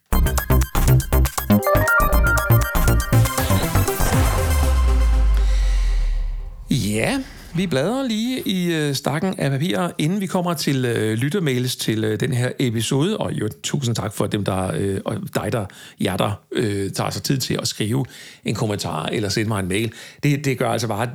Ja, 6.70 7.20
vi 7.56 7.68
bladrer 7.68 8.04
lige 8.08 8.42
i 8.42 8.74
øh, 8.74 8.96
stakken 8.96 9.40
af 9.40 9.52
papirer, 9.52 9.92
inden 9.98 10.22
vi 10.22 10.26
kommer 10.26 10.54
til 10.54 10.86
øh, 10.86 11.14
lyttermails 11.14 11.76
til 11.76 12.04
øh, 12.04 12.20
den 12.20 12.34
her 12.34 12.52
episode. 12.60 13.18
Og 13.18 13.34
jo, 13.34 13.50
tusind 13.64 13.96
tak 13.96 14.14
for 14.14 14.28
dem, 14.28 14.46
der, 14.46 14.72
øh, 14.76 15.02
og 15.06 15.18
dig, 15.36 15.52
der, 15.52 15.66
jer, 16.02 16.18
der 16.18 16.42
øh, 16.52 16.92
tager 16.92 17.10
sig 17.10 17.24
tid 17.24 17.38
til 17.38 17.54
at 17.62 17.68
skrive 17.68 18.06
en 18.46 18.56
kommentar 18.56 19.06
eller 19.06 19.30
sende 19.30 19.48
mig 19.48 19.60
en 19.60 19.68
mail. 19.68 19.92
Det, 20.24 20.46
det 20.46 20.58
gør 20.58 20.70
altså 20.70 20.88
bare, 20.88 21.10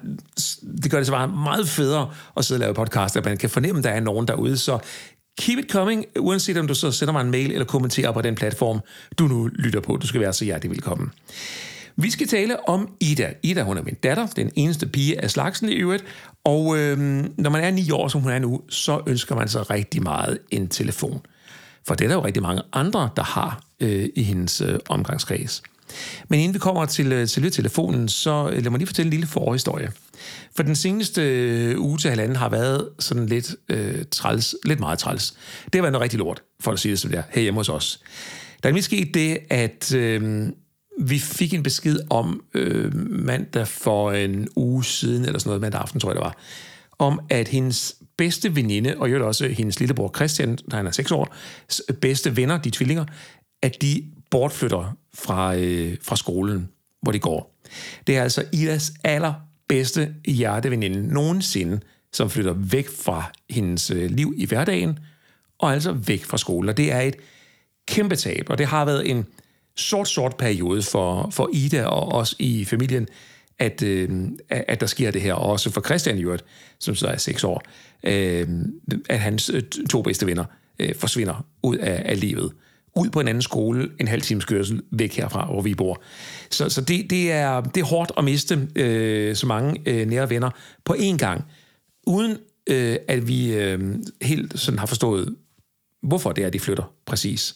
det 0.82 0.90
gør 0.90 0.98
det 0.98 1.06
så 1.06 1.12
bare 1.12 1.28
meget 1.28 1.68
federe 1.68 2.10
at 2.36 2.44
sidde 2.44 2.58
og 2.58 2.60
lave 2.60 2.74
podcast, 2.74 3.16
at 3.16 3.24
man 3.24 3.36
kan 3.36 3.50
fornemme, 3.50 3.78
at 3.78 3.84
der 3.84 3.90
er 3.90 4.00
nogen 4.00 4.28
derude. 4.28 4.56
Så 4.56 4.78
keep 5.38 5.58
it 5.58 5.70
coming, 5.70 6.04
uanset 6.18 6.56
om 6.56 6.66
du 6.66 6.74
så 6.74 6.90
sender 6.90 7.12
mig 7.12 7.20
en 7.20 7.30
mail 7.30 7.52
eller 7.52 7.64
kommenterer 7.64 8.12
på 8.12 8.22
den 8.22 8.34
platform, 8.34 8.80
du 9.18 9.24
nu 9.26 9.46
lytter 9.46 9.80
på. 9.80 9.96
Du 9.96 10.06
skal 10.06 10.20
være 10.20 10.32
så 10.32 10.44
hjertelig 10.44 10.70
velkommen. 10.70 11.10
Vi 11.96 12.10
skal 12.10 12.28
tale 12.28 12.68
om 12.68 12.88
Ida. 13.00 13.32
Ida, 13.42 13.62
hun 13.62 13.76
er 13.76 13.82
min 13.82 13.94
datter, 13.94 14.26
den 14.26 14.50
eneste 14.56 14.86
pige 14.86 15.22
af 15.24 15.30
slagsen 15.30 15.68
i 15.68 15.72
øvrigt. 15.72 16.04
Og 16.44 16.78
øhm, 16.78 17.32
når 17.38 17.50
man 17.50 17.64
er 17.64 17.70
ni 17.70 17.90
år, 17.90 18.08
som 18.08 18.20
hun 18.20 18.32
er 18.32 18.38
nu, 18.38 18.60
så 18.68 19.00
ønsker 19.06 19.34
man 19.34 19.48
sig 19.48 19.70
rigtig 19.70 20.02
meget 20.02 20.38
en 20.50 20.68
telefon. 20.68 21.20
For 21.86 21.94
det 21.94 22.04
er 22.04 22.08
der 22.08 22.14
jo 22.14 22.24
rigtig 22.24 22.42
mange 22.42 22.62
andre, 22.72 23.10
der 23.16 23.22
har 23.22 23.62
øh, 23.80 24.08
i 24.16 24.22
hendes 24.22 24.60
øh, 24.60 24.78
omgangskreds. 24.88 25.62
Men 26.28 26.40
inden 26.40 26.54
vi 26.54 26.58
kommer 26.58 26.86
til 26.86 27.12
øh, 27.12 27.28
selve 27.28 27.50
telefonen, 27.50 28.08
så 28.08 28.50
øh, 28.52 28.62
lad 28.62 28.70
mig 28.70 28.78
lige 28.78 28.86
fortælle 28.86 29.06
en 29.06 29.10
lille 29.10 29.26
forhistorie. 29.26 29.92
For 30.56 30.62
den 30.62 30.76
seneste 30.76 31.22
øh, 31.22 31.80
uge 31.80 31.98
til 31.98 32.10
halvanden 32.10 32.36
har 32.36 32.48
været 32.48 32.88
sådan 32.98 33.26
lidt 33.26 33.54
øh, 33.68 34.04
træls, 34.10 34.54
lidt 34.64 34.80
meget 34.80 34.98
træls. 34.98 35.34
Det 35.64 35.74
har 35.74 35.82
været 35.82 35.92
noget 35.92 36.02
rigtig 36.02 36.18
lort, 36.18 36.42
for 36.60 36.72
at 36.72 36.78
sige 36.78 36.92
det 36.92 36.98
som 36.98 37.10
det 37.10 37.18
er, 37.18 37.22
her 37.30 37.42
hjemme 37.42 37.60
hos 37.60 37.68
os. 37.68 38.00
Der 38.62 38.68
er 38.68 38.70
nemlig 38.70 38.84
sket 38.84 39.14
det, 39.14 39.38
at 39.50 39.94
øh, 39.94 40.48
vi 41.00 41.18
fik 41.18 41.54
en 41.54 41.62
besked 41.62 41.98
om 42.10 42.44
øh, 42.54 42.94
mandag 43.10 43.68
for 43.68 44.12
en 44.12 44.48
uge 44.56 44.84
siden, 44.84 45.24
eller 45.24 45.38
sådan 45.38 45.48
noget, 45.48 45.60
mandag 45.60 45.80
aften, 45.80 46.00
tror 46.00 46.10
jeg 46.10 46.16
det 46.16 46.24
var, 46.24 46.36
om 46.98 47.20
at 47.30 47.48
hendes 47.48 47.96
bedste 48.16 48.56
veninde, 48.56 48.94
og 48.96 49.10
jo 49.10 49.26
også 49.26 49.48
hendes 49.48 49.80
lillebror 49.80 50.12
Christian, 50.16 50.58
der 50.70 50.76
han 50.76 50.86
er 50.86 50.90
6 50.90 51.10
år, 51.10 51.34
bedste 52.00 52.36
venner, 52.36 52.58
de 52.58 52.70
tvillinger, 52.70 53.04
at 53.62 53.82
de 53.82 54.04
bortflytter 54.30 54.96
fra, 55.14 55.56
øh, 55.56 55.96
fra 56.02 56.16
skolen, 56.16 56.68
hvor 57.02 57.12
de 57.12 57.18
går. 57.18 57.60
Det 58.06 58.16
er 58.16 58.22
altså 58.22 58.44
Idas 58.52 58.92
allerbedste 59.04 60.14
hjerteveninde 60.26 61.14
nogensinde, 61.14 61.80
som 62.12 62.30
flytter 62.30 62.52
væk 62.52 62.88
fra 63.04 63.32
hendes 63.50 63.90
øh, 63.90 64.10
liv 64.10 64.34
i 64.36 64.46
hverdagen, 64.46 64.98
og 65.58 65.72
altså 65.72 65.92
væk 65.92 66.24
fra 66.24 66.38
skolen. 66.38 66.68
Og 66.68 66.76
det 66.76 66.92
er 66.92 67.00
et 67.00 67.16
kæmpe 67.88 68.16
tab, 68.16 68.46
og 68.50 68.58
det 68.58 68.66
har 68.66 68.84
været 68.84 69.10
en 69.10 69.26
sort, 69.80 70.08
sort 70.08 70.36
periode 70.36 70.82
for, 70.82 71.28
for 71.32 71.50
Ida 71.52 71.84
og 71.84 72.12
os 72.12 72.34
i 72.38 72.64
familien, 72.64 73.08
at, 73.58 73.82
øh, 73.82 74.10
at 74.50 74.80
der 74.80 74.86
sker 74.86 75.10
det 75.10 75.22
her. 75.22 75.34
Og 75.34 75.50
også 75.50 75.70
for 75.70 75.80
Christian 75.80 76.18
i 76.18 76.22
øvrigt, 76.22 76.44
som 76.78 76.94
så 76.94 77.06
er 77.06 77.16
seks 77.16 77.44
år, 77.44 77.62
øh, 78.04 78.48
at 79.08 79.20
hans 79.20 79.50
øh, 79.54 79.62
to 79.90 80.02
bedste 80.02 80.26
venner 80.26 80.44
øh, 80.78 80.94
forsvinder 80.94 81.46
ud 81.62 81.76
af, 81.76 82.02
af 82.04 82.20
livet. 82.20 82.52
Ud 82.96 83.10
på 83.10 83.20
en 83.20 83.28
anden 83.28 83.42
skole, 83.42 83.90
en 84.00 84.08
halv 84.08 84.22
times 84.22 84.44
kørsel 84.44 84.82
væk 84.90 85.16
herfra, 85.16 85.46
hvor 85.46 85.60
vi 85.60 85.74
bor. 85.74 86.02
Så, 86.50 86.68
så 86.68 86.80
det, 86.80 87.10
det, 87.10 87.32
er, 87.32 87.60
det 87.60 87.80
er 87.80 87.84
hårdt 87.84 88.12
at 88.16 88.24
miste 88.24 88.68
øh, 88.76 89.36
så 89.36 89.46
mange 89.46 89.80
øh, 89.86 90.06
nære 90.06 90.30
venner 90.30 90.50
på 90.84 90.94
én 90.98 91.16
gang, 91.16 91.44
uden 92.06 92.36
øh, 92.66 92.96
at 93.08 93.28
vi 93.28 93.54
øh, 93.54 93.94
helt 94.22 94.60
sådan 94.60 94.78
har 94.78 94.86
forstået, 94.86 95.36
hvorfor 96.02 96.32
det 96.32 96.44
er, 96.44 96.50
de 96.50 96.60
flytter 96.60 96.92
præcis. 97.06 97.54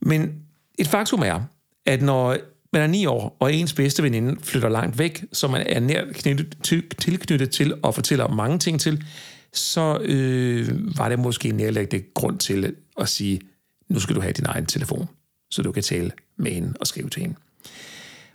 Men 0.00 0.32
et 0.78 0.88
faktum 0.88 1.22
er, 1.22 1.40
at 1.86 2.02
når 2.02 2.36
man 2.72 2.82
er 2.82 2.86
ni 2.86 3.06
år, 3.06 3.36
og 3.40 3.54
ens 3.54 3.72
bedste 3.72 4.02
veninde 4.02 4.36
flytter 4.42 4.68
langt 4.68 4.98
væk, 4.98 5.24
så 5.32 5.48
man 5.48 5.66
er 5.66 5.80
nær 5.80 6.04
knyttet, 6.12 6.56
tilknyttet 6.98 7.50
til 7.50 7.74
og 7.82 7.94
fortæller 7.94 8.28
mange 8.28 8.58
ting 8.58 8.80
til, 8.80 9.04
så 9.52 9.98
øh, 10.00 10.98
var 10.98 11.08
det 11.08 11.18
måske 11.18 11.48
en 11.48 11.54
nærlæggende 11.54 12.04
grund 12.14 12.38
til 12.38 12.74
at 13.00 13.08
sige, 13.08 13.40
nu 13.88 14.00
skal 14.00 14.16
du 14.16 14.20
have 14.20 14.32
din 14.32 14.46
egen 14.46 14.66
telefon, 14.66 15.08
så 15.50 15.62
du 15.62 15.72
kan 15.72 15.82
tale 15.82 16.10
med 16.36 16.52
hende 16.52 16.74
og 16.80 16.86
skrive 16.86 17.10
til 17.10 17.22
hende. 17.22 17.36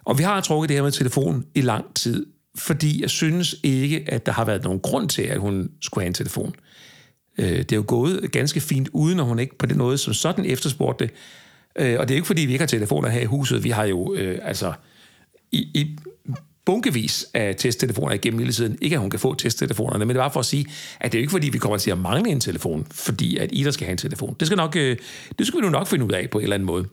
Og 0.04 0.17
vi 0.17 0.23
har 0.23 0.41
trukket 0.41 0.69
det 0.69 0.78
her 0.78 0.84
med 0.84 0.91
telefon 0.91 1.45
i 1.56 1.62
lang 1.62 1.95
tid, 1.95 2.26
fordi 2.56 3.02
jeg 3.02 3.10
synes 3.10 3.56
ikke, 3.63 4.04
at 4.08 4.26
der 4.26 4.32
har 4.32 4.45
været 4.45 4.63
nogen 4.63 4.80
grund 4.80 5.10
til, 5.10 5.21
at 5.21 5.39
hun 5.39 5.71
skulle 5.82 6.04
have 6.04 6.08
en 6.08 6.13
telefon. 6.13 6.56
Øh, 7.38 7.58
det 7.58 7.71
er 7.71 7.76
jo 7.76 7.84
gået 7.88 8.32
ganske 8.32 8.60
fint, 8.60 8.89
uden 8.93 9.19
at 9.19 9.26
hun 9.26 9.39
ikke 9.39 9.58
på 9.58 9.65
den 9.65 9.78
måde 9.78 9.97
som 9.97 10.13
sådan 10.13 10.45
efterspurgte 10.45 11.06
det, 11.06 11.13
Øh, 11.77 11.99
og 11.99 12.07
det 12.07 12.13
er 12.13 12.15
ikke, 12.15 12.27
fordi 12.27 12.41
vi 12.41 12.51
ikke 12.51 12.61
har 12.61 12.67
telefoner 12.67 13.09
her 13.09 13.21
i 13.21 13.25
huset. 13.25 13.63
Vi 13.63 13.69
har 13.69 13.83
jo 13.85 14.13
øh, 14.13 14.39
altså 14.41 14.73
i, 15.51 15.57
i 15.57 15.97
bunkevis 16.65 17.25
af 17.33 17.55
testtelefoner 17.55 18.13
igennem 18.13 18.39
hele 18.39 18.51
tiden. 18.51 18.77
Ikke, 18.81 18.95
at 18.95 18.99
hun 18.99 19.09
kan 19.09 19.19
få 19.19 19.35
testtelefonerne, 19.35 20.05
men 20.05 20.15
det 20.15 20.17
var 20.17 20.29
for 20.29 20.39
at 20.39 20.45
sige, 20.45 20.65
at 20.99 21.11
det 21.11 21.17
er 21.17 21.21
ikke, 21.21 21.31
fordi 21.31 21.49
vi 21.49 21.57
kommer 21.57 21.77
til 21.77 21.91
at 21.91 21.97
mangle 21.97 22.31
en 22.31 22.39
telefon, 22.39 22.87
fordi 22.91 23.37
at 23.37 23.49
Ida 23.53 23.71
skal 23.71 23.85
have 23.85 23.91
en 23.91 23.97
telefon. 23.97 24.35
Det 24.39 24.47
skal, 24.47 24.55
nok, 24.55 24.75
øh, 24.75 24.97
det 25.39 25.47
skal 25.47 25.57
vi 25.57 25.61
nu 25.61 25.69
nok 25.69 25.87
finde 25.87 26.05
ud 26.05 26.11
af 26.11 26.29
på 26.29 26.37
en 26.37 26.43
eller 26.43 26.53
anden 26.53 26.65
måde. 26.67 26.85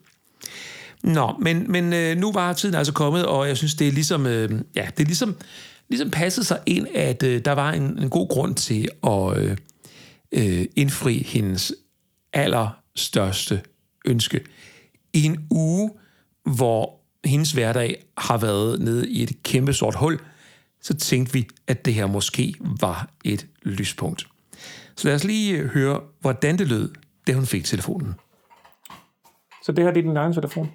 Nå, 1.02 1.34
men, 1.40 1.72
men 1.72 1.92
øh, 1.92 2.16
nu 2.16 2.32
var 2.32 2.52
tiden 2.52 2.74
altså 2.74 2.92
kommet, 2.92 3.26
og 3.26 3.48
jeg 3.48 3.56
synes, 3.56 3.74
det 3.74 3.88
er 3.88 3.92
ligesom, 3.92 4.26
øh, 4.26 4.50
ja, 4.76 4.86
det 4.96 5.02
er 5.02 5.06
ligesom, 5.06 5.36
ligesom 5.88 6.10
passet 6.10 6.46
sig 6.46 6.58
ind, 6.66 6.86
at 6.94 7.22
øh, 7.22 7.44
der 7.44 7.52
var 7.52 7.72
en, 7.72 7.82
en 7.82 8.10
god 8.10 8.28
grund 8.28 8.54
til 8.54 8.88
at 9.06 9.38
øh, 9.38 9.56
øh, 10.32 10.66
indfri 10.76 11.26
hendes 11.28 11.72
allerstørste 12.32 13.60
ønske 14.04 14.40
i 15.14 15.24
en 15.24 15.46
uge, 15.50 15.90
hvor 16.44 17.00
hendes 17.24 17.52
hverdag 17.52 18.04
har 18.18 18.38
været 18.38 18.80
nede 18.80 19.10
i 19.10 19.22
et 19.22 19.42
kæmpe 19.42 19.72
sort 19.72 19.94
hul, 19.94 20.20
så 20.80 20.94
tænkte 20.94 21.32
vi, 21.32 21.48
at 21.66 21.84
det 21.84 21.94
her 21.94 22.06
måske 22.06 22.54
var 22.80 23.08
et 23.24 23.46
lyspunkt. 23.62 24.26
Så 24.96 25.08
lad 25.08 25.14
os 25.14 25.24
lige 25.24 25.58
øh, 25.58 25.68
høre, 25.68 26.00
hvordan 26.20 26.58
det 26.58 26.68
lød, 26.68 26.90
da 27.26 27.32
hun 27.32 27.46
fik 27.46 27.64
telefonen. 27.64 28.14
Så 29.64 29.72
det 29.72 29.84
her 29.84 29.90
det 29.90 30.00
er 30.00 30.02
din 30.02 30.16
egen 30.16 30.32
telefon? 30.32 30.70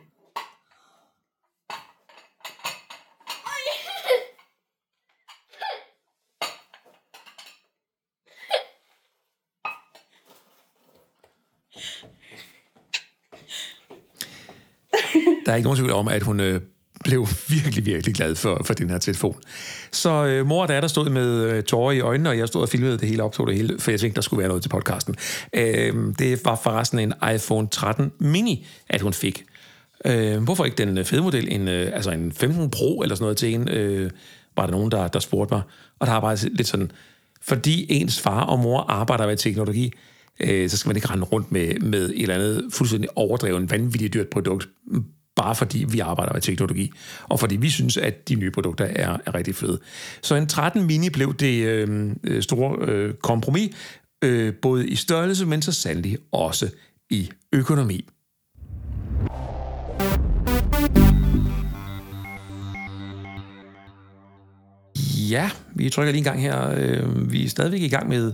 Der 15.50 15.54
er 15.54 15.58
ikke 15.58 15.68
nogen 15.68 15.78
tvivl 15.78 15.92
om, 15.92 16.08
at 16.08 16.24
hun 16.24 16.40
øh, 16.40 16.62
blev 17.04 17.28
virkelig, 17.48 17.86
virkelig 17.86 18.16
glad 18.16 18.36
for, 18.36 18.62
for 18.66 18.74
den 18.74 18.90
her 18.90 18.98
telefon. 18.98 19.36
Så 19.92 20.26
øh, 20.26 20.46
mor 20.46 20.62
og 20.62 20.68
datter 20.68 20.90
stod 20.90 21.10
med 21.10 21.44
øh, 21.44 21.64
tårer 21.64 21.92
i 21.92 22.00
øjnene, 22.00 22.30
og 22.30 22.38
jeg 22.38 22.48
stod 22.48 22.62
og 22.62 22.70
filmede 22.70 22.98
det 22.98 23.08
hele, 23.08 23.24
optog 23.24 23.48
det 23.48 23.56
hele, 23.56 23.80
for 23.80 23.92
jeg 23.92 24.00
tænkte, 24.00 24.16
der 24.16 24.22
skulle 24.22 24.38
være 24.40 24.48
noget 24.48 24.64
til 24.64 24.70
podcasten. 24.70 25.16
Øh, 25.54 25.94
det 26.20 26.46
var 26.46 26.60
forresten 26.64 27.00
en 27.00 27.14
iPhone 27.36 27.68
13 27.68 28.12
mini, 28.20 28.68
at 28.90 29.02
hun 29.02 29.14
fik. 29.14 29.44
Øh, 30.06 30.44
hvorfor 30.44 30.66
ikke 30.66 30.78
den 30.78 30.98
øh, 30.98 31.06
fede 31.06 31.22
model, 31.22 31.48
en, 31.52 31.68
øh, 31.68 31.92
altså 31.94 32.12
en 32.12 32.32
15 32.32 32.70
Pro 32.70 33.02
eller 33.02 33.16
sådan 33.16 33.24
noget 33.24 33.38
til 33.38 33.54
en, 33.54 33.70
øh, 33.70 34.12
var 34.56 34.66
der 34.66 34.72
nogen, 34.72 34.92
der, 34.92 35.08
der 35.08 35.20
spurgte 35.20 35.54
mig. 35.54 35.62
Og 36.00 36.08
der 36.08 36.14
har 36.14 36.20
bare 36.20 36.36
lidt 36.36 36.68
sådan, 36.68 36.92
fordi 37.42 37.86
ens 37.90 38.22
far 38.22 38.42
og 38.44 38.60
mor 38.60 38.82
arbejder 38.82 39.28
med 39.28 39.38
teknologi, 39.38 39.94
øh, 40.40 40.70
så 40.70 40.78
skal 40.78 40.90
man 40.90 40.96
ikke 40.96 41.10
rende 41.10 41.26
rundt 41.26 41.52
med, 41.52 41.80
med 41.80 42.10
et 42.10 42.22
eller 42.22 42.36
andet 42.36 42.64
fuldstændig 42.72 43.10
overdrevet, 43.16 43.72
vanvittigt 43.72 44.14
dyrt 44.14 44.28
produkt, 44.28 44.70
bare 45.39 45.56
fordi 45.56 45.86
vi 45.89 45.99
arbejder 45.99 46.34
med 46.34 46.41
teknologi, 46.41 46.91
og 47.23 47.39
fordi 47.39 47.56
vi 47.56 47.69
synes, 47.69 47.97
at 47.97 48.30
de 48.30 48.36
nye 48.36 48.52
produkter 48.52 48.86
er, 48.86 49.17
er 49.25 49.36
rigtig 49.36 49.56
fede. 49.56 49.80
Så 50.21 50.36
en 50.36 50.47
13 50.47 50.84
mini 50.84 51.10
blev 51.10 51.34
det 51.34 51.63
øhm, 51.63 52.19
øh, 52.23 52.43
store 52.43 52.78
øh, 52.88 53.13
kompromis, 53.13 53.75
øh, 54.23 54.54
både 54.62 54.88
i 54.88 54.95
størrelse, 54.95 55.45
men 55.45 55.62
så 55.62 55.71
sandelig 55.71 56.17
også 56.32 56.69
i 57.10 57.30
økonomi. 57.54 58.06
Ja, 65.30 65.49
vi 65.75 65.89
trykker 65.89 66.12
lige 66.12 66.17
en 66.17 66.23
gang 66.23 66.41
her. 66.41 66.73
Øh, 66.78 67.32
vi 67.32 67.45
er 67.45 67.49
stadigvæk 67.49 67.82
i 67.82 67.88
gang 67.88 68.10
med 68.10 68.34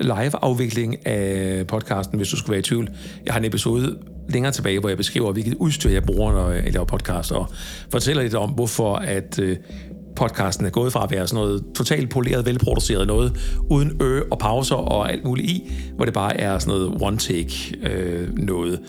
live-afvikling 0.00 1.06
af 1.06 1.66
podcasten, 1.66 2.16
hvis 2.16 2.28
du 2.28 2.36
skulle 2.36 2.50
være 2.50 2.58
i 2.58 2.62
tvivl. 2.62 2.88
Jeg 3.26 3.34
har 3.34 3.40
en 3.40 3.46
episode 3.46 3.98
længere 4.28 4.52
tilbage, 4.52 4.80
hvor 4.80 4.88
jeg 4.88 4.98
beskriver, 4.98 5.32
hvilket 5.32 5.54
udstyr 5.54 5.90
jeg 5.90 6.02
bruger, 6.02 6.32
når 6.32 6.50
jeg 6.50 6.72
laver 6.72 6.86
podcast, 6.86 7.32
og 7.32 7.48
fortæller 7.90 8.22
lidt 8.22 8.34
om, 8.34 8.50
hvorfor 8.50 8.94
at 8.94 9.38
øh, 9.38 9.56
podcasten 10.16 10.66
er 10.66 10.70
gået 10.70 10.92
fra 10.92 11.04
at 11.04 11.10
være 11.10 11.26
sådan 11.26 11.44
noget 11.44 11.64
totalt 11.74 12.10
poleret, 12.10 12.46
velproduceret 12.46 13.06
noget, 13.06 13.32
uden 13.70 14.02
ø 14.02 14.20
og 14.30 14.38
pauser 14.38 14.76
og 14.76 15.12
alt 15.12 15.24
muligt 15.24 15.50
i, 15.50 15.72
hvor 15.96 16.04
det 16.04 16.14
bare 16.14 16.40
er 16.40 16.58
sådan 16.58 16.78
noget 16.78 17.02
one-take 17.02 17.86
øh, 17.88 18.38
noget. 18.38 18.80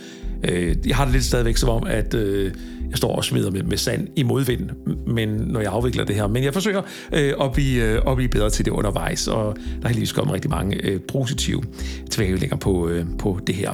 Øh, 0.43 0.75
jeg 0.87 0.95
har 0.95 1.05
det 1.05 1.13
lidt 1.13 1.23
stadigvæk 1.23 1.57
som 1.57 1.69
om, 1.69 1.83
at 1.87 2.13
øh, 2.13 2.51
jeg 2.89 2.97
står 2.97 3.15
og 3.15 3.25
smider 3.25 3.51
med, 3.51 3.63
med 3.63 3.77
sand 3.77 4.07
i 4.15 4.23
modvind, 4.23 4.69
men 5.07 5.29
når 5.29 5.59
jeg 5.59 5.71
afvikler 5.71 6.05
det 6.05 6.15
her. 6.15 6.27
Men 6.27 6.43
jeg 6.43 6.53
forsøger 6.53 6.81
øh, 7.13 7.33
at, 7.41 7.51
blive, 7.53 7.83
øh, 7.83 8.01
at 8.07 8.15
blive 8.15 8.29
bedre 8.29 8.49
til 8.49 8.65
det 8.65 8.71
undervejs, 8.71 9.27
og 9.27 9.55
der 9.55 9.83
er 9.83 9.87
heldigvis 9.87 10.11
kommet 10.11 10.33
rigtig 10.33 10.51
mange 10.51 10.85
øh, 10.85 10.99
positive 11.07 11.63
tilbagemeldinger 12.11 12.55
på, 12.55 12.87
øh, 12.87 13.05
på 13.19 13.39
det 13.47 13.55
her. 13.55 13.73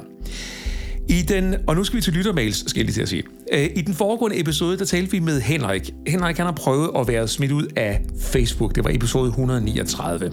I 1.10 1.21
den, 1.21 1.56
og 1.67 1.76
nu 1.76 1.84
skal 1.84 1.97
vi 1.97 2.02
til 2.02 2.13
lyttermails, 2.13 2.69
skal 2.69 2.80
jeg 2.80 2.86
lige 2.86 2.93
til 2.93 3.02
at 3.02 3.10
sige. 3.10 3.23
Øh, 3.54 3.69
I 3.76 3.82
den 3.82 3.93
foregående 3.93 4.39
episode, 4.39 4.78
der 4.78 4.86
talte 4.86 5.12
vi 5.12 5.19
med 5.19 5.41
Henrik. 5.41 5.91
Henrik 6.08 6.38
han 6.38 6.45
har 6.45 6.54
prøvet 6.54 6.89
at 6.99 7.08
være 7.08 7.28
smidt 7.28 7.52
ud 7.52 7.67
af 7.76 8.02
Facebook. 8.19 8.76
Det 8.76 8.84
var 8.84 8.89
episode 8.93 9.28
139. 9.28 10.32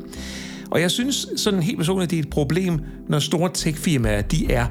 Og 0.71 0.81
jeg 0.81 0.91
synes 0.91 1.27
sådan 1.37 1.63
helt 1.63 1.79
personligt, 1.79 2.11
det 2.11 2.19
er 2.19 2.23
et 2.23 2.31
problem, 2.31 2.81
når 3.09 3.19
store 3.19 3.51
techfirmaer, 3.55 4.23
de 4.23 4.53
er 4.53 4.67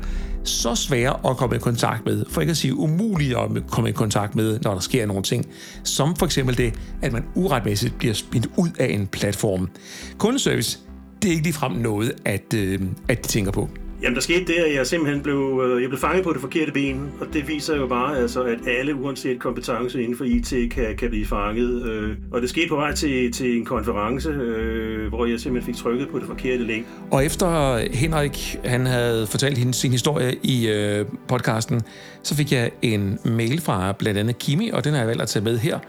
så 0.49 0.75
svære 0.75 1.29
at 1.29 1.37
komme 1.37 1.55
i 1.55 1.59
kontakt 1.59 2.05
med, 2.05 2.25
for 2.29 2.41
ikke 2.41 2.51
at 2.51 2.57
sige 2.57 2.75
umulige 2.75 3.37
at 3.39 3.49
komme 3.71 3.89
i 3.89 3.93
kontakt 3.93 4.35
med, 4.35 4.59
når 4.59 4.73
der 4.73 4.79
sker 4.79 5.05
nogle 5.05 5.23
ting, 5.23 5.45
som 5.83 6.15
for 6.15 6.25
eksempel 6.25 6.57
det, 6.57 6.73
at 7.01 7.13
man 7.13 7.23
uretmæssigt 7.35 7.97
bliver 7.97 8.13
spændt 8.13 8.47
ud 8.57 8.69
af 8.79 8.87
en 8.87 9.07
platform. 9.07 9.69
Kundeservice, 10.17 10.79
det 11.21 11.27
er 11.27 11.31
ikke 11.31 11.43
ligefrem 11.43 11.71
noget, 11.71 12.11
at, 12.25 12.53
øh, 12.55 12.79
at 13.09 13.23
de 13.23 13.27
tænker 13.27 13.51
på. 13.51 13.69
Jamen, 14.01 14.15
der 14.15 14.21
skete 14.21 14.45
det, 14.45 14.53
at 14.53 14.75
jeg 14.75 14.87
simpelthen 14.87 15.23
blev, 15.23 15.61
øh, 15.65 15.81
jeg 15.81 15.89
blev 15.89 15.99
fanget 15.99 16.23
på 16.23 16.33
det 16.33 16.41
forkerte 16.41 16.71
ben, 16.71 17.11
og 17.21 17.27
det 17.33 17.47
viser 17.47 17.75
jo 17.75 17.87
bare, 17.87 18.17
altså, 18.17 18.43
at 18.43 18.57
alle, 18.67 18.95
uanset 18.95 19.39
kompetence 19.39 20.01
inden 20.01 20.17
for 20.17 20.23
IT, 20.23 20.71
kan, 20.71 20.95
kan 20.97 21.09
blive 21.09 21.25
fanget. 21.25 21.85
Øh, 21.85 22.15
og 22.31 22.41
det 22.41 22.49
skete 22.49 22.69
på 22.69 22.75
vej 22.75 22.95
til, 22.95 23.31
til 23.31 23.57
en 23.57 23.65
konference, 23.65 24.29
øh, 24.29 25.07
hvor 25.07 25.25
jeg 25.25 25.39
simpelthen 25.39 25.73
fik 25.73 25.83
trykket 25.83 26.09
på 26.09 26.19
det 26.19 26.27
forkerte 26.27 26.63
link. 26.63 26.85
Og 27.11 27.25
efter 27.25 27.77
Henrik 27.93 28.57
han 28.65 28.85
havde 28.85 29.27
fortalt 29.27 29.75
sin 29.75 29.91
historie 29.91 30.35
i 30.43 30.69
øh, 30.69 31.05
podcasten, 31.27 31.81
så 32.23 32.35
fik 32.35 32.51
jeg 32.51 32.71
en 32.81 33.19
mail 33.25 33.61
fra 33.61 33.91
blandt 33.91 34.19
andet 34.19 34.39
Kimi, 34.39 34.69
og 34.69 34.83
den 34.83 34.93
har 34.93 34.99
jeg 34.99 35.07
valgt 35.07 35.21
at 35.21 35.27
tage 35.27 35.43
med 35.43 35.57
her. 35.57 35.79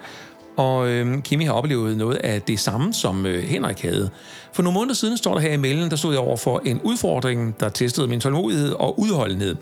Og 0.61 0.89
øh, 0.89 1.23
Kimi 1.23 1.45
har 1.45 1.53
oplevet 1.53 1.97
noget 1.97 2.17
af 2.17 2.43
det 2.43 2.61
samme, 2.61 2.95
som 2.95 3.27
øh, 3.27 3.43
Henrik 3.43 3.83
havde. 3.83 4.11
For 4.53 4.63
nogle 4.63 4.75
måneder 4.75 4.95
siden 4.95 5.17
står 5.17 5.35
der 5.35 5.41
her 5.41 5.53
i 5.53 5.57
mailen, 5.57 5.91
der 5.91 5.97
stod 5.97 6.13
jeg 6.13 6.21
over 6.21 6.37
for 6.37 6.63
en 6.65 6.81
udfordring, 6.81 7.61
der 7.61 7.69
testede 7.69 8.07
min 8.07 8.21
tålmodighed 8.21 8.73
og 8.73 9.01
udholdenhed. 9.01 9.57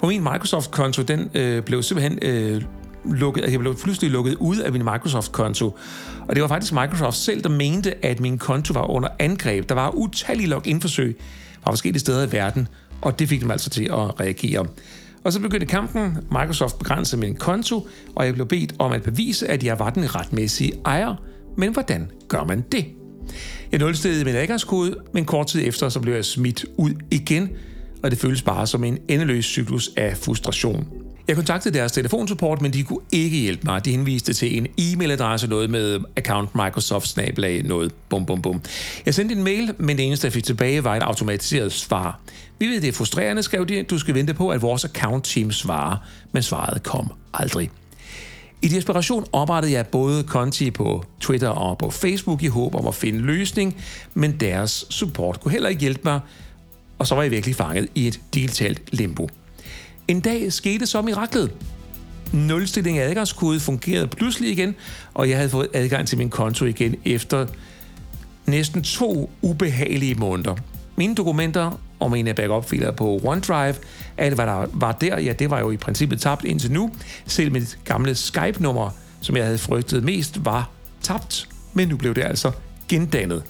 På 0.00 0.06
min 0.06 0.22
Microsoft-konto, 0.22 1.02
den 1.02 1.30
øh, 1.34 1.62
blev 1.62 1.82
simpelthen 1.82 2.18
øh, 2.22 2.62
lukket, 3.04 3.52
jeg 3.52 3.60
blev 3.60 3.76
pludselig 3.76 4.10
lukket 4.10 4.34
ud 4.34 4.56
af 4.56 4.72
min 4.72 4.84
Microsoft-konto. 4.84 5.78
Og 6.28 6.34
det 6.34 6.42
var 6.42 6.48
faktisk 6.48 6.72
Microsoft 6.72 7.16
selv, 7.16 7.42
der 7.42 7.48
mente, 7.48 8.04
at 8.04 8.20
min 8.20 8.38
konto 8.38 8.72
var 8.72 8.90
under 8.90 9.08
angreb. 9.18 9.68
Der 9.68 9.74
var 9.74 9.90
utallige 9.90 10.48
login-forsøg 10.48 11.20
fra 11.62 11.70
forskellige 11.70 12.00
steder 12.00 12.26
i 12.26 12.32
verden, 12.32 12.68
og 13.00 13.18
det 13.18 13.28
fik 13.28 13.40
dem 13.40 13.50
altså 13.50 13.70
til 13.70 13.84
at 13.84 14.20
reagere. 14.20 14.66
Og 15.24 15.32
så 15.32 15.40
begyndte 15.40 15.66
kampen. 15.66 16.18
Microsoft 16.30 16.78
begrænsede 16.78 17.20
min 17.20 17.36
konto, 17.36 17.88
og 18.14 18.26
jeg 18.26 18.34
blev 18.34 18.46
bedt 18.46 18.74
om 18.78 18.92
at 18.92 19.02
bevise, 19.02 19.48
at 19.48 19.64
jeg 19.64 19.78
var 19.78 19.90
den 19.90 20.14
retmæssige 20.14 20.72
ejer. 20.84 21.14
Men 21.56 21.72
hvordan 21.72 22.10
gør 22.28 22.44
man 22.44 22.64
det? 22.72 22.86
Jeg 23.72 23.80
nulstillede 23.80 24.24
min 24.24 24.34
adgangskode, 24.34 24.96
men 25.14 25.24
kort 25.24 25.46
tid 25.46 25.68
efter 25.68 25.88
så 25.88 26.00
blev 26.00 26.14
jeg 26.14 26.24
smidt 26.24 26.64
ud 26.76 26.90
igen, 27.10 27.50
og 28.02 28.10
det 28.10 28.18
føles 28.18 28.42
bare 28.42 28.66
som 28.66 28.84
en 28.84 28.98
endeløs 29.08 29.44
cyklus 29.44 29.90
af 29.96 30.16
frustration. 30.16 31.01
Jeg 31.28 31.36
kontaktede 31.36 31.78
deres 31.78 31.92
telefonsupport, 31.92 32.62
men 32.62 32.72
de 32.72 32.82
kunne 32.82 32.98
ikke 33.12 33.36
hjælpe 33.36 33.62
mig. 33.64 33.84
De 33.84 33.90
henviste 33.90 34.32
til 34.32 34.56
en 34.56 34.66
e-mailadresse, 34.80 35.46
noget 35.46 35.70
med 35.70 36.00
account 36.16 36.54
Microsoft 36.54 37.08
snablag, 37.08 37.62
noget 37.62 37.92
bum 38.08 38.26
bum 38.26 38.42
bum. 38.42 38.60
Jeg 39.06 39.14
sendte 39.14 39.34
en 39.34 39.44
mail, 39.44 39.74
men 39.78 39.96
det 39.96 40.06
eneste, 40.06 40.24
jeg 40.24 40.32
fik 40.32 40.44
tilbage, 40.44 40.84
var 40.84 40.96
et 40.96 41.02
automatiseret 41.02 41.72
svar. 41.72 42.20
Vi 42.58 42.66
ved, 42.66 42.80
det 42.80 42.88
er 42.88 42.92
frustrerende, 42.92 43.42
skrev 43.42 43.66
de. 43.66 43.82
Du 43.82 43.98
skal 43.98 44.14
vente 44.14 44.34
på, 44.34 44.48
at 44.48 44.62
vores 44.62 44.84
account 44.84 45.24
team 45.24 45.52
svarer, 45.52 45.96
men 46.32 46.42
svaret 46.42 46.82
kom 46.82 47.12
aldrig. 47.34 47.70
I 48.62 48.68
desperation 48.68 49.26
oprettede 49.32 49.72
jeg 49.72 49.86
både 49.86 50.22
konti 50.22 50.70
på 50.70 51.04
Twitter 51.20 51.48
og 51.48 51.78
på 51.78 51.90
Facebook 51.90 52.42
i 52.42 52.46
håb 52.46 52.74
om 52.74 52.86
at 52.86 52.94
finde 52.94 53.18
løsning, 53.18 53.76
men 54.14 54.40
deres 54.40 54.86
support 54.90 55.40
kunne 55.40 55.52
heller 55.52 55.68
ikke 55.68 55.80
hjælpe 55.80 56.00
mig, 56.04 56.20
og 56.98 57.06
så 57.06 57.14
var 57.14 57.22
jeg 57.22 57.30
virkelig 57.30 57.56
fanget 57.56 57.88
i 57.94 58.06
et 58.06 58.20
digitalt 58.34 58.80
limbo. 58.92 59.28
En 60.12 60.20
dag 60.20 60.52
skete 60.52 60.86
så 60.86 61.02
miraklet. 61.02 61.50
Nulstilling 62.32 62.98
af 62.98 63.08
adgangskode 63.08 63.60
fungerede 63.60 64.06
pludselig 64.06 64.50
igen, 64.50 64.74
og 65.14 65.28
jeg 65.28 65.36
havde 65.36 65.50
fået 65.50 65.68
adgang 65.72 66.08
til 66.08 66.18
min 66.18 66.30
konto 66.30 66.64
igen 66.64 66.96
efter 67.04 67.46
næsten 68.46 68.82
to 68.82 69.30
ubehagelige 69.42 70.14
måneder. 70.14 70.56
Mine 70.96 71.14
dokumenter 71.14 71.80
og 72.00 72.10
mine 72.10 72.34
backup-filer 72.34 72.90
på 72.90 73.20
OneDrive, 73.24 73.74
alt 74.16 74.34
hvad 74.34 74.46
der 74.46 74.66
var 74.72 74.92
der, 74.92 75.20
ja, 75.20 75.32
det 75.32 75.50
var 75.50 75.58
jo 75.58 75.70
i 75.70 75.76
princippet 75.76 76.20
tabt 76.20 76.44
indtil 76.44 76.72
nu. 76.72 76.90
Selv 77.26 77.52
mit 77.52 77.78
gamle 77.84 78.14
Skype-nummer, 78.14 78.90
som 79.20 79.36
jeg 79.36 79.44
havde 79.44 79.58
frygtet 79.58 80.04
mest, 80.04 80.44
var 80.44 80.70
tabt, 81.02 81.48
men 81.72 81.88
nu 81.88 81.96
blev 81.96 82.14
det 82.14 82.22
altså 82.22 82.50
gendannet. 82.88 83.42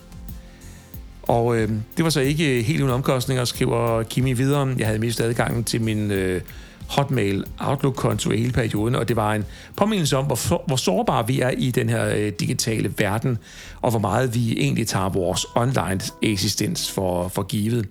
Og 1.23 1.57
øh, 1.57 1.71
det 1.97 2.05
var 2.05 2.11
så 2.11 2.21
ikke 2.21 2.63
helt 2.63 2.81
uden 2.81 2.93
omkostninger, 2.93 3.45
skriver 3.45 4.03
Kimi 4.03 4.33
videre. 4.33 4.75
Jeg 4.79 4.87
havde 4.87 4.99
mistet 4.99 5.25
adgangen 5.25 5.65
til 5.65 5.81
min 5.81 6.11
øh, 6.11 6.41
Hotmail 6.89 7.45
Outlook-konto 7.59 8.31
i 8.31 8.37
hele 8.37 8.53
perioden, 8.53 8.95
og 8.95 9.09
det 9.09 9.17
var 9.17 9.35
en 9.35 9.45
påmindelse 9.77 10.17
om, 10.17 10.25
hvor, 10.25 10.65
hvor 10.67 10.77
sårbare 10.77 11.27
vi 11.27 11.41
er 11.41 11.51
i 11.51 11.71
den 11.71 11.89
her 11.89 12.07
øh, 12.07 12.33
digitale 12.41 12.95
verden, 12.99 13.39
og 13.83 13.91
hvor 13.91 14.01
meget 14.01 14.35
vi 14.35 14.53
egentlig 14.53 14.89
tager 14.89 15.09
vores 15.09 15.47
online 15.55 16.01
eksistens 16.23 16.91
for, 16.91 17.29
for 17.29 17.43
givet. 17.43 17.89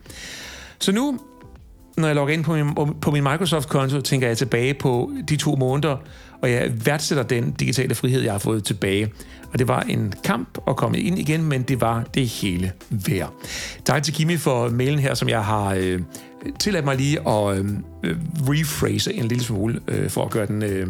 Så 0.79 0.91
nu, 0.91 1.19
når 1.97 2.07
jeg 2.07 2.15
logger 2.15 2.33
ind 2.33 2.43
på 2.43 2.53
min, 2.55 2.75
på 3.01 3.11
min 3.11 3.23
Microsoft-konto, 3.23 4.01
tænker 4.01 4.27
jeg 4.27 4.37
tilbage 4.37 4.73
på 4.73 5.11
de 5.29 5.35
to 5.35 5.55
måneder, 5.55 5.97
og 6.41 6.51
jeg 6.51 6.71
værdsætter 6.85 7.23
den 7.23 7.51
digitale 7.51 7.95
frihed, 7.95 8.21
jeg 8.21 8.31
har 8.31 8.39
fået 8.39 8.63
tilbage. 8.63 9.13
Og 9.53 9.59
det 9.59 9.67
var 9.67 9.81
en 9.81 10.13
kamp 10.23 10.57
at 10.67 10.75
komme 10.75 10.99
ind 10.99 11.19
igen, 11.19 11.43
men 11.43 11.61
det 11.61 11.81
var 11.81 12.03
det 12.13 12.27
hele 12.27 12.71
værd. 12.89 13.33
Tak 13.85 14.03
til 14.03 14.13
Kimi 14.13 14.37
for 14.37 14.69
mailen 14.69 14.99
her, 14.99 15.13
som 15.13 15.29
jeg 15.29 15.45
har 15.45 15.73
øh, 15.73 16.01
tilladt 16.59 16.85
mig 16.85 16.97
lige 16.97 17.19
at 17.29 17.57
øh, 17.57 17.65
rephrase 18.49 19.13
en 19.13 19.27
lille 19.27 19.43
smule, 19.43 19.79
øh, 19.87 20.09
for 20.09 20.25
at 20.25 20.31
gøre 20.31 20.45
den 20.45 20.63
øh, 20.63 20.87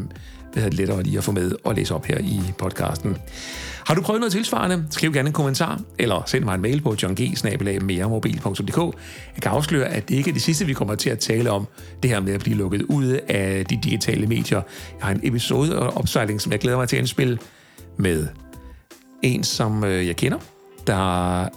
lettere 0.71 1.03
lige 1.03 1.17
at 1.17 1.23
få 1.23 1.31
med 1.31 1.51
og 1.63 1.75
læse 1.75 1.95
op 1.95 2.05
her 2.05 2.17
i 2.17 2.41
podcasten. 2.57 3.17
Har 3.85 3.95
du 3.95 4.01
prøvet 4.01 4.19
noget 4.19 4.31
tilsvarende? 4.31 4.85
Skriv 4.89 5.13
gerne 5.13 5.27
en 5.27 5.33
kommentar, 5.33 5.81
eller 5.99 6.23
send 6.25 6.43
mig 6.43 6.55
en 6.55 6.61
mail 6.61 6.81
på 6.81 6.95
johng 7.03 7.19
Jeg 9.35 9.41
kan 9.41 9.51
afsløre, 9.51 9.87
at 9.87 10.09
det 10.09 10.15
ikke 10.15 10.29
er 10.29 10.33
det 10.33 10.41
sidste, 10.41 10.65
vi 10.65 10.73
kommer 10.73 10.95
til 10.95 11.09
at 11.09 11.19
tale 11.19 11.51
om, 11.51 11.67
det 12.03 12.11
her 12.11 12.19
med 12.19 12.33
at 12.33 12.39
blive 12.39 12.57
lukket 12.57 12.81
ud 12.81 13.19
af 13.27 13.65
de 13.65 13.79
digitale 13.83 14.27
medier. 14.27 14.61
Jeg 14.99 15.05
har 15.05 15.11
en 15.11 15.19
episode 15.23 15.79
og 15.79 15.97
opsejling, 15.97 16.41
som 16.41 16.51
jeg 16.51 16.59
glæder 16.59 16.77
mig 16.77 16.89
til 16.89 16.95
at 16.95 16.99
indspille 16.99 17.37
med 17.97 18.27
en, 19.21 19.43
som 19.43 19.83
øh, 19.83 20.07
jeg 20.07 20.15
kender, 20.15 20.37
der 20.87 21.47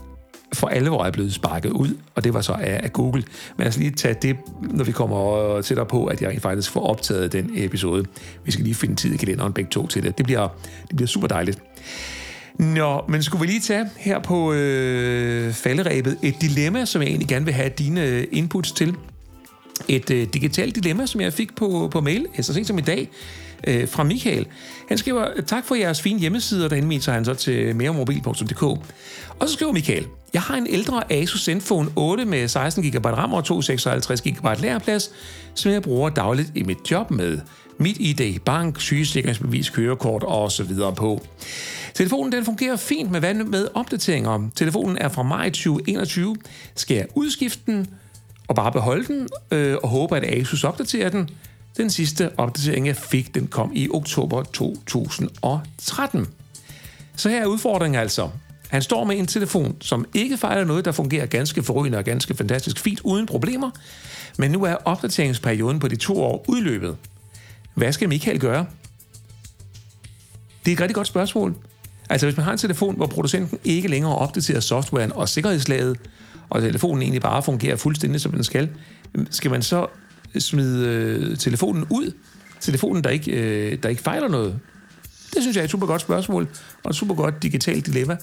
for 0.55 0.69
alvor 0.69 1.05
er 1.05 1.11
blevet 1.11 1.35
sparket 1.35 1.71
ud, 1.71 1.97
og 2.15 2.25
det 2.25 2.35
var 2.35 2.41
så 2.41 2.53
af, 2.53 2.81
af 2.83 2.93
Google. 2.93 3.25
Men 3.57 3.65
lad 3.65 3.69
os 3.69 3.77
lige 3.77 3.91
tage 3.91 4.17
det, 4.23 4.37
når 4.61 4.85
vi 4.85 4.93
kommer 4.93 5.61
tættere 5.61 5.87
på, 5.87 6.07
at 6.07 6.23
jeg 6.23 6.31
rent 6.31 6.43
faktisk 6.43 6.71
får 6.71 6.87
optaget 6.87 7.33
den 7.33 7.51
episode. 7.55 8.05
Vi 8.45 8.53
skal 8.53 8.65
lige 8.65 8.75
finde 8.75 8.97
tid 8.97 9.15
i 9.15 9.17
kalenderen 9.17 9.53
begge 9.53 9.71
to 9.71 9.87
til 9.87 10.03
det. 10.03 10.19
Det 10.19 10.27
bliver, 10.27 10.49
det 10.89 10.97
bliver 10.97 11.09
super 11.09 11.27
dejligt. 11.27 11.59
Nå, 12.59 13.05
men 13.09 13.23
skulle 13.23 13.41
vi 13.41 13.47
lige 13.47 13.61
tage 13.61 13.87
her 13.97 14.19
på 14.19 14.53
øh, 14.53 15.53
falderæbet 15.53 16.19
et 16.23 16.35
dilemma, 16.41 16.85
som 16.85 17.03
jeg 17.03 17.09
egentlig 17.09 17.29
gerne 17.29 17.45
vil 17.45 17.55
have 17.55 17.69
dine 17.69 18.05
øh, 18.05 18.25
inputs 18.33 18.73
til. 18.73 18.95
Et 19.89 20.11
øh, 20.11 20.27
digitalt 20.35 20.75
dilemma, 20.75 21.07
som 21.07 21.21
jeg 21.21 21.33
fik 21.33 21.57
på, 21.57 21.89
på 21.93 22.01
mail, 22.01 22.27
så 22.41 22.55
sent 22.55 22.67
som 22.67 22.79
i 22.79 22.83
dag, 22.83 23.11
øh, 23.67 23.89
fra 23.89 24.03
Michael. 24.03 24.47
Han 24.89 24.99
skriver, 24.99 25.29
tak 25.47 25.67
for 25.67 25.75
jeres 25.75 26.03
fine 26.03 26.21
hjemmesider, 26.21 26.69
der 26.69 26.77
henviser 26.77 27.13
han 27.13 27.25
så 27.25 27.35
til 27.35 27.77
meremobil.dk. 27.77 28.63
Og 28.63 29.49
så 29.49 29.53
skriver 29.53 29.73
Michael, 29.73 30.07
jeg 30.35 30.43
har 30.43 30.57
en 30.57 30.67
ældre 30.67 31.13
Asus 31.13 31.45
Zenfone 31.45 31.91
8 31.97 32.25
med 32.25 32.49
16 32.49 32.91
GB 32.91 33.07
RAM 33.07 33.33
og 33.33 33.45
256 33.45 34.21
GB 34.21 34.61
læreplads, 34.61 35.11
som 35.55 35.73
jeg 35.73 35.83
bruger 35.83 36.11
dagligt 36.11 36.53
i 36.55 36.63
mit 36.63 36.91
job 36.91 37.11
med 37.11 37.39
mit 37.79 37.97
ID, 38.01 38.39
bank, 38.39 38.81
sygesikringsbevis, 38.81 39.71
kørekort 39.71 40.23
og 40.23 40.53
så 40.53 40.63
videre 40.63 40.95
på. 40.95 41.27
Telefonen 41.95 42.33
den 42.33 42.45
fungerer 42.45 42.77
fint 42.77 43.11
med, 43.11 43.21
hvad 43.21 43.35
med 43.35 43.69
opdateringer. 43.75 44.51
Telefonen 44.55 44.99
er 44.99 45.09
fra 45.09 45.23
maj 45.23 45.51
2021. 45.51 46.37
Skal 46.75 46.97
jeg 46.97 47.07
udskifte 47.15 47.61
den 47.67 47.87
og 48.49 48.55
bare 48.55 48.73
beholde 48.73 49.07
den 49.07 49.29
øh, 49.51 49.77
og 49.83 49.89
håbe, 49.89 50.17
at 50.17 50.41
Asus 50.41 50.65
opdaterer 50.65 51.09
den? 51.09 51.31
Den 51.77 51.91
sidste 51.91 52.39
opdatering, 52.39 52.87
jeg 52.87 52.97
fik, 52.97 53.35
den 53.35 53.47
kom 53.47 53.73
i 53.75 53.89
oktober 53.91 54.43
2013. 54.43 56.27
Så 57.17 57.29
her 57.29 57.43
er 57.43 57.47
udfordringen 57.47 58.01
altså. 58.01 58.31
Han 58.69 58.83
står 58.83 59.05
med 59.05 59.19
en 59.19 59.27
telefon, 59.27 59.77
som 59.81 60.07
ikke 60.15 60.37
fejler 60.37 60.65
noget, 60.65 60.85
der 60.85 60.93
fungerer 60.93 61.27
ganske 61.27 61.63
forrygende 61.63 61.99
og 61.99 62.05
ganske 62.05 62.35
fantastisk 62.35 62.79
fint 62.79 63.01
uden 63.01 63.27
problemer, 63.27 63.71
men 64.39 64.51
nu 64.51 64.65
er 64.65 64.75
opdateringsperioden 64.75 65.79
på 65.79 65.89
de 65.89 65.97
to 65.97 66.23
år 66.23 66.45
udløbet. 66.49 66.97
Hvad 67.75 67.93
skal 67.93 68.09
Michael 68.09 68.41
gøre? 68.41 68.67
Det 70.65 70.71
er 70.71 70.77
et 70.77 70.81
rigtig 70.81 70.95
godt 70.95 71.07
spørgsmål. 71.07 71.55
Altså 72.11 72.27
hvis 72.27 72.37
man 72.37 72.45
har 72.45 72.53
en 72.53 72.59
telefon, 72.59 72.97
hvor 72.97 73.07
producenten 73.07 73.59
ikke 73.65 73.89
længere 73.89 74.17
opdaterer 74.17 74.61
softwaren 74.61 75.13
og 75.13 75.29
sikkerhedslaget, 75.29 75.99
og 76.51 76.63
telefonen 76.63 77.03
egentlig 77.03 77.23
bare 77.23 77.43
fungerer 77.43 77.77
fuldstændig 77.77 78.21
som 78.21 78.33
den 78.33 78.45
skal, 78.45 78.69
skal 79.31 79.51
man 79.51 79.63
så 79.63 79.87
smide 80.39 80.89
øh, 80.89 81.37
telefonen 81.37 81.87
ud? 81.91 82.13
Telefonen, 82.61 83.05
der 83.05 83.11
ikke, 83.11 83.33
øh, 83.33 83.79
der 83.83 83.89
ikke 83.89 84.03
fejler 84.03 84.29
noget? 84.29 84.59
Det 85.35 85.43
synes 85.43 85.57
jeg 85.57 85.61
er 85.61 85.65
et 85.65 85.71
super 85.71 85.87
godt 85.87 86.01
spørgsmål, 86.01 86.49
og 86.83 86.91
et 86.91 86.97
super 86.97 87.15
godt 87.15 87.43
digitalt 87.43 87.87
dilemma. 87.87 88.17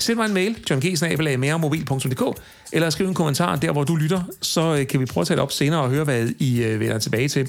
Send 0.00 0.16
mig 0.16 0.26
en 0.26 0.34
mail, 0.34 0.58
johngg.meremobil.dk, 0.70 2.40
eller 2.72 2.90
skriv 2.90 3.08
en 3.08 3.14
kommentar 3.14 3.56
der, 3.56 3.72
hvor 3.72 3.84
du 3.84 3.96
lytter, 3.96 4.22
så 4.42 4.76
øh, 4.76 4.86
kan 4.86 5.00
vi 5.00 5.04
prøve 5.04 5.22
at 5.22 5.26
tage 5.26 5.36
det 5.36 5.42
op 5.42 5.52
senere 5.52 5.80
og 5.80 5.90
høre, 5.90 6.04
hvad 6.04 6.28
I 6.38 6.62
øh, 6.62 6.80
vender 6.80 6.98
tilbage 6.98 7.28
til 7.28 7.48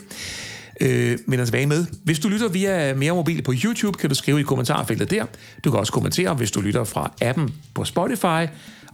øh, 0.82 1.18
vender 1.28 1.46
tilbage 1.46 1.66
med. 1.66 1.86
Hvis 2.04 2.20
du 2.20 2.30
lytter 2.30 2.48
via 2.50 2.94
Mere 2.94 3.16
Mobil 3.16 3.42
på 3.42 3.54
YouTube, 3.64 3.98
kan 3.98 4.10
du 4.10 4.16
skrive 4.16 4.40
i 4.40 4.44
kommentarfeltet 4.44 5.12
der. 5.12 5.26
Du 5.64 5.72
kan 5.72 5.80
også 5.80 5.94
kommentere, 5.94 6.34
hvis 6.34 6.52
du 6.52 6.62
lytter 6.62 6.84
fra 6.84 7.12
appen 7.22 7.54
på 7.74 7.86
Spotify. 7.86 8.46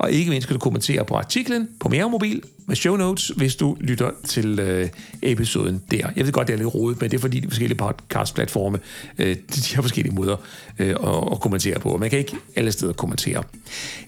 Og 0.03 0.11
ikke 0.11 0.29
mindst 0.29 0.47
kan 0.47 0.55
du 0.55 0.59
kommentere 0.59 1.05
på 1.05 1.15
artiklen 1.15 1.69
på 1.79 1.89
Mere 1.89 2.09
Mobil 2.09 2.41
med 2.65 2.75
show 2.75 2.95
notes, 2.95 3.27
hvis 3.27 3.55
du 3.55 3.77
lytter 3.79 4.11
til 4.25 4.59
øh, 4.59 4.89
episoden 5.21 5.81
der. 5.91 6.09
Jeg 6.15 6.25
ved 6.25 6.31
godt, 6.33 6.47
det 6.47 6.53
er 6.53 6.57
lidt 6.57 6.75
rodet, 6.75 7.01
men 7.01 7.11
det 7.11 7.17
er 7.17 7.21
fordi 7.21 7.39
de 7.39 7.47
forskellige 7.47 7.77
podcast-platforme, 7.77 8.79
øh, 9.19 9.35
de 9.55 9.75
har 9.75 9.81
forskellige 9.81 10.15
måder 10.15 10.35
øh, 10.79 10.89
at, 10.89 10.95
at 11.31 11.39
kommentere 11.39 11.79
på. 11.79 11.97
Man 11.97 12.09
kan 12.09 12.19
ikke 12.19 12.35
alle 12.55 12.71
steder 12.71 12.93
kommentere. 12.93 13.43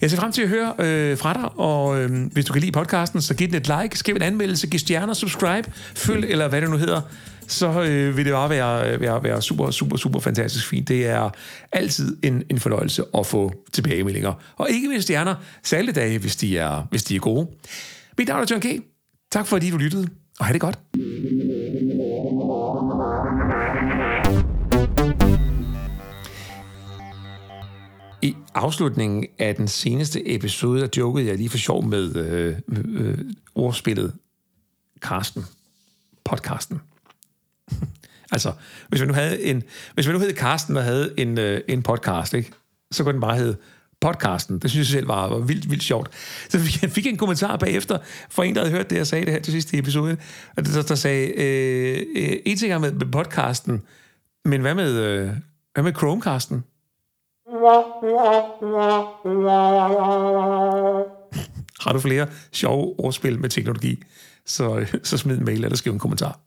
Jeg 0.00 0.10
ser 0.10 0.16
frem 0.16 0.32
til 0.32 0.42
at 0.42 0.48
høre 0.48 0.74
øh, 0.78 1.18
fra 1.18 1.32
dig, 1.32 1.58
og 1.58 2.02
øh, 2.02 2.26
hvis 2.32 2.44
du 2.44 2.52
kan 2.52 2.60
lide 2.60 2.72
podcasten, 2.72 3.22
så 3.22 3.34
giv 3.34 3.48
den 3.48 3.56
et 3.56 3.72
like, 3.82 3.98
skriv 3.98 4.14
en 4.14 4.22
anmeldelse, 4.22 4.66
giv 4.66 4.80
stjerner, 4.80 5.14
subscribe, 5.14 5.70
følg, 5.94 6.24
eller 6.24 6.48
hvad 6.48 6.60
det 6.60 6.70
nu 6.70 6.76
hedder 6.76 7.00
så 7.48 7.82
øh, 7.82 8.16
vil 8.16 8.24
det 8.24 8.32
bare 8.32 8.50
være, 8.50 9.00
være, 9.00 9.22
være 9.22 9.42
super, 9.42 9.70
super, 9.70 9.96
super 9.96 10.20
fantastisk 10.20 10.68
fint. 10.68 10.88
Det 10.88 11.06
er 11.06 11.30
altid 11.72 12.16
en, 12.22 12.42
en 12.50 12.60
fornøjelse 12.60 13.04
at 13.18 13.26
få 13.26 13.52
tilbagemeldinger. 13.72 14.32
Og 14.56 14.70
ikke 14.70 14.88
mindst 14.88 15.02
stjerner, 15.02 15.34
særligt 15.62 15.96
dage, 15.96 16.18
hvis 16.18 16.36
de 16.36 16.58
er, 16.58 16.86
hvis 16.90 17.04
de 17.04 17.16
er 17.16 17.20
gode. 17.20 17.48
Mit 18.18 18.28
navn 18.28 18.42
er 18.42 18.46
John 18.50 18.62
K. 18.62 18.66
Tak 19.30 19.46
fordi 19.46 19.70
du 19.70 19.76
lyttede, 19.76 20.08
og 20.38 20.44
have 20.44 20.52
det 20.52 20.60
godt. 20.60 20.78
I 28.22 28.34
afslutningen 28.54 29.26
af 29.38 29.54
den 29.54 29.68
seneste 29.68 30.34
episode, 30.34 30.80
der 30.80 30.88
jokede 30.96 31.26
jeg 31.26 31.36
lige 31.36 31.48
for 31.48 31.58
sjov 31.58 31.84
med 31.84 32.16
øh, 32.16 32.56
øh, 32.68 33.18
ordspillet 33.54 34.12
Karsten. 35.02 35.44
Podcasten. 36.24 36.80
altså, 38.32 38.52
hvis 38.88 39.00
vi 39.00 39.06
nu 39.06 39.12
havde 39.12 39.42
en, 39.42 39.62
hvis 39.94 40.08
vi 40.08 40.12
nu 40.12 40.18
hed 40.18 40.32
Karsten 40.32 40.76
og 40.76 40.84
havde 40.84 41.14
en, 41.16 41.38
øh, 41.38 41.60
en 41.68 41.82
podcast, 41.82 42.34
ikke? 42.34 42.52
så 42.90 43.04
kunne 43.04 43.12
den 43.12 43.20
bare 43.20 43.36
hedde 43.36 43.56
podcasten. 44.00 44.58
Det 44.58 44.70
synes 44.70 44.88
jeg 44.88 44.98
selv 44.98 45.08
var, 45.08 45.28
var 45.28 45.38
vildt, 45.38 45.70
vildt 45.70 45.82
sjovt. 45.82 46.10
Så 46.48 46.78
jeg 46.82 46.90
fik 46.90 47.06
en 47.06 47.16
kommentar 47.16 47.56
bagefter 47.56 47.98
fra 48.30 48.44
en, 48.44 48.54
der 48.54 48.60
havde 48.60 48.76
hørt 48.76 48.90
det, 48.90 48.96
jeg 48.96 49.06
sagde 49.06 49.24
det 49.24 49.32
her 49.32 49.40
til 49.40 49.52
sidste 49.52 49.78
episode, 49.78 50.16
og 50.56 50.66
der, 50.66 50.82
der 50.82 50.94
sagde, 50.94 51.28
øh, 51.28 52.06
øh, 52.16 52.36
en 52.46 52.56
ting 52.56 52.72
er 52.72 52.78
med, 52.78 52.92
med 52.92 53.06
podcasten, 53.06 53.82
men 54.44 54.60
hvad 54.60 54.74
med, 54.74 54.92
øh, 54.92 55.30
hvad 55.74 55.84
med 55.84 55.92
Chromecasten? 55.94 56.64
Har 61.84 61.92
du 61.92 62.00
flere 62.00 62.26
sjove 62.52 63.00
ordspil 63.00 63.38
med 63.38 63.48
teknologi, 63.48 64.02
så, 64.46 64.86
så 65.02 65.18
smid 65.18 65.38
en 65.38 65.44
mail 65.44 65.64
eller 65.64 65.76
skriv 65.76 65.92
en 65.92 65.98
kommentar. 65.98 66.40